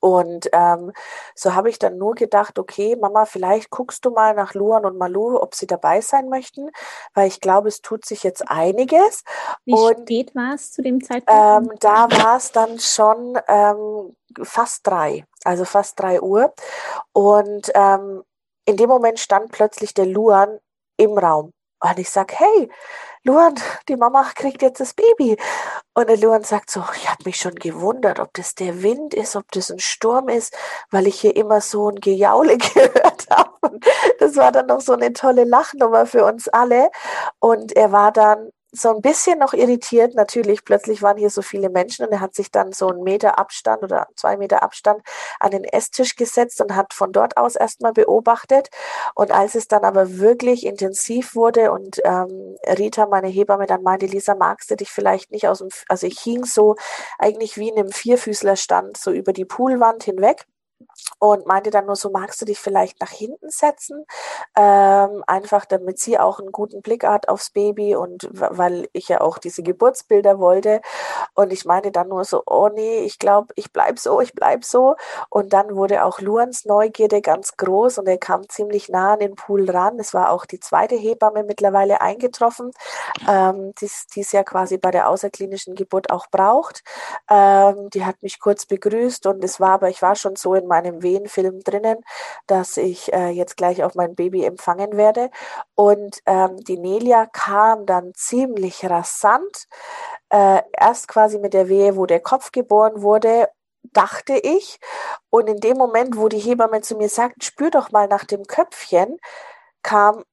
[0.03, 0.91] Und ähm,
[1.33, 4.97] so habe ich dann nur gedacht, okay, Mama, vielleicht guckst du mal nach Luan und
[4.97, 6.71] Malu, ob sie dabei sein möchten,
[7.13, 9.23] weil ich glaube, es tut sich jetzt einiges.
[9.63, 11.31] Wie und, spät war es zu dem Zeitpunkt?
[11.31, 16.53] Ähm, da war es dann schon ähm, fast drei, also fast drei Uhr.
[17.13, 18.23] Und ähm,
[18.65, 20.59] in dem Moment stand plötzlich der Luan
[20.97, 21.53] im Raum.
[21.83, 22.69] Und ich sag, hey,
[23.23, 23.55] Luan,
[23.89, 25.37] die Mama kriegt jetzt das Baby.
[25.93, 29.35] Und der Luan sagt so, ich habe mich schon gewundert, ob das der Wind ist,
[29.35, 30.55] ob das ein Sturm ist,
[30.91, 33.79] weil ich hier immer so ein Gejaule gehört habe.
[34.19, 36.89] Das war dann noch so eine tolle Lachnummer für uns alle.
[37.39, 40.15] Und er war dann so ein bisschen noch irritiert.
[40.15, 43.37] Natürlich, plötzlich waren hier so viele Menschen und er hat sich dann so einen Meter
[43.37, 45.01] Abstand oder zwei Meter Abstand
[45.39, 48.69] an den Esstisch gesetzt und hat von dort aus erstmal beobachtet.
[49.13, 54.07] Und als es dann aber wirklich intensiv wurde und ähm, Rita, meine Hebamme, dann meinte,
[54.07, 56.75] Lisa, magst du dich vielleicht nicht aus dem, also ich hing so
[57.19, 60.47] eigentlich wie in einem Vierfüßlerstand so über die Poolwand hinweg
[61.19, 64.05] und meinte dann nur so, magst du dich vielleicht nach hinten setzen,
[64.55, 69.21] ähm, einfach damit sie auch einen guten Blick hat aufs Baby und weil ich ja
[69.21, 70.81] auch diese Geburtsbilder wollte
[71.33, 74.65] und ich meinte dann nur so, oh nee, ich glaube, ich bleib so, ich bleib
[74.65, 74.95] so
[75.29, 79.35] und dann wurde auch Luans Neugierde ganz groß und er kam ziemlich nah an den
[79.35, 79.99] Pool ran.
[79.99, 82.71] Es war auch die zweite Hebamme mittlerweile eingetroffen,
[83.27, 86.83] ähm, die es ja quasi bei der außerklinischen Geburt auch braucht.
[87.29, 90.67] Ähm, die hat mich kurz begrüßt und es war aber, ich war schon so in
[90.73, 91.97] meinem Wehenfilm drinnen,
[92.47, 95.29] dass ich äh, jetzt gleich auf mein Baby empfangen werde.
[95.75, 99.67] Und ähm, die Nelia kam dann ziemlich rasant,
[100.29, 103.49] äh, erst quasi mit der Wehe, wo der Kopf geboren wurde
[103.91, 104.79] dachte ich.
[105.29, 108.45] Und in dem Moment, wo die Hebamme zu mir sagt, spür doch mal nach dem
[108.45, 109.17] Köpfchen,
[109.83, 110.23] kam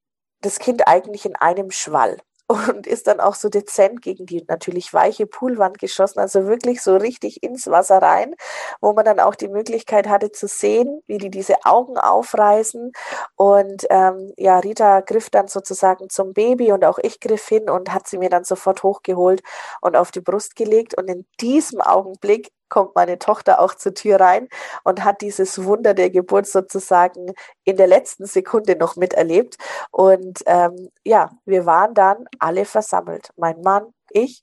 [0.41, 2.19] das Kind eigentlich in einem Schwall
[2.51, 6.97] und ist dann auch so dezent gegen die natürlich weiche Poolwand geschossen, also wirklich so
[6.97, 8.35] richtig ins Wasser rein,
[8.81, 12.91] wo man dann auch die Möglichkeit hatte zu sehen, wie die diese Augen aufreißen.
[13.37, 17.95] Und ähm, ja, Rita griff dann sozusagen zum Baby und auch ich griff hin und
[17.95, 19.43] hat sie mir dann sofort hochgeholt
[19.81, 20.99] und auf die Brust gelegt.
[20.99, 24.49] Und in diesem Augenblick kommt meine Tochter auch zur Tür rein
[24.85, 29.57] und hat dieses Wunder der Geburt sozusagen in der letzten Sekunde noch miterlebt.
[29.91, 33.31] Und ähm, ja, wir waren dann alle versammelt.
[33.37, 34.43] Mein Mann, ich,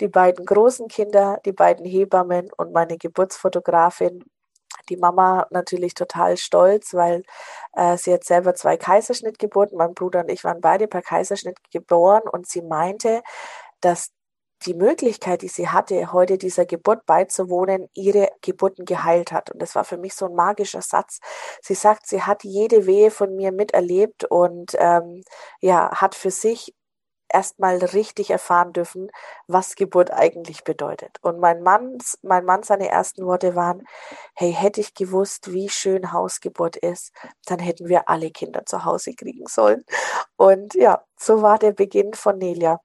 [0.00, 4.24] die beiden großen Kinder, die beiden Hebammen und meine Geburtsfotografin.
[4.88, 7.22] Die Mama natürlich total stolz, weil
[7.74, 9.78] äh, sie hat selber zwei Kaiserschnittgeburten.
[9.78, 13.22] Mein Bruder und ich waren beide per Kaiserschnitt geboren und sie meinte,
[13.80, 14.10] dass
[14.66, 19.50] die Möglichkeit, die sie hatte, heute dieser Geburt beizuwohnen, ihre Geburten geheilt hat.
[19.50, 21.20] Und das war für mich so ein magischer Satz.
[21.62, 25.22] Sie sagt, sie hat jede Wehe von mir miterlebt und ähm,
[25.60, 26.74] ja, hat für sich
[27.34, 29.10] erstmal richtig erfahren dürfen,
[29.48, 31.18] was Geburt eigentlich bedeutet.
[31.20, 33.86] Und mein Mann, mein Mann, seine ersten Worte waren,
[34.34, 37.12] hey, hätte ich gewusst, wie schön Hausgeburt ist,
[37.46, 39.84] dann hätten wir alle Kinder zu Hause kriegen sollen.
[40.36, 42.80] Und ja, so war der Beginn von Nelia.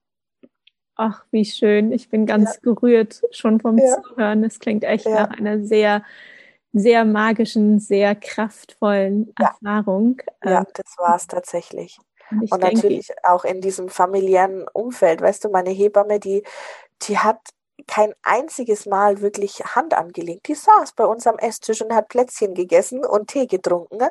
[1.02, 1.94] Ach, wie schön.
[1.94, 2.60] Ich bin ganz ja.
[2.62, 4.02] gerührt schon vom ja.
[4.02, 4.44] Zuhören.
[4.44, 5.28] Es klingt echt ja.
[5.28, 6.04] nach einer sehr,
[6.74, 10.22] sehr magischen, sehr kraftvollen Erfahrung.
[10.44, 11.98] Ja, ähm, das war es tatsächlich.
[12.32, 15.22] Und, und denke, natürlich auch in diesem familiären Umfeld.
[15.22, 16.44] Weißt du, meine Hebamme, die,
[17.04, 17.40] die hat
[17.88, 20.50] kein einziges Mal wirklich Hand angelegt.
[20.50, 24.10] Die saß bei uns am Esstisch und hat Plätzchen gegessen und Tee getrunken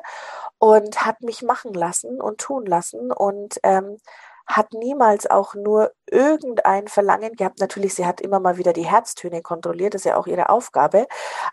[0.57, 3.97] und hat mich machen lassen und tun lassen und ähm,
[4.49, 7.59] hat niemals auch nur irgendein Verlangen gehabt.
[7.59, 11.05] Natürlich, sie hat immer mal wieder die Herztöne kontrolliert, das ist ja auch ihre Aufgabe.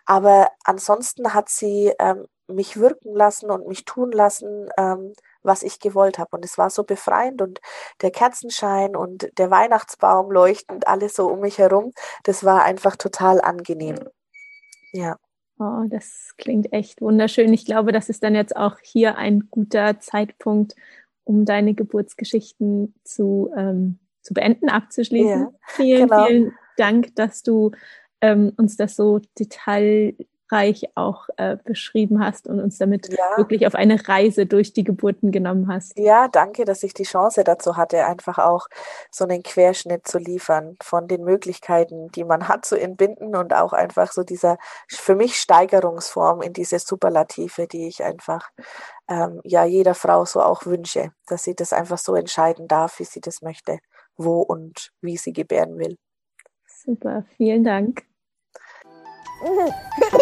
[0.05, 5.79] Aber ansonsten hat sie ähm, mich wirken lassen und mich tun lassen, ähm, was ich
[5.79, 6.29] gewollt habe.
[6.31, 7.59] Und es war so befreiend und
[8.01, 11.91] der Kerzenschein und der Weihnachtsbaum leuchtend, alles so um mich herum,
[12.23, 13.99] das war einfach total angenehm.
[14.91, 15.17] Ja.
[15.59, 17.51] Oh, das klingt echt wunderschön.
[17.51, 20.75] Ich glaube, das ist dann jetzt auch hier ein guter Zeitpunkt,
[21.27, 25.41] um deine Geburtsgeschichten zu, ähm, zu beenden, abzuschließen.
[25.41, 26.25] Ja, vielen, genau.
[26.25, 27.71] vielen Dank, dass du
[28.21, 30.15] ähm, uns das so detail
[30.51, 33.37] reich auch äh, beschrieben hast und uns damit ja.
[33.37, 35.97] wirklich auf eine Reise durch die Geburten genommen hast.
[35.97, 38.67] Ja, danke, dass ich die Chance dazu hatte, einfach auch
[39.11, 43.73] so einen Querschnitt zu liefern von den Möglichkeiten, die man hat zu entbinden und auch
[43.73, 48.49] einfach so dieser für mich Steigerungsform in diese Superlative, die ich einfach
[49.09, 53.05] ähm, ja jeder Frau so auch wünsche, dass sie das einfach so entscheiden darf, wie
[53.05, 53.79] sie das möchte,
[54.15, 55.97] wo und wie sie gebären will.
[56.67, 58.03] Super, vielen Dank.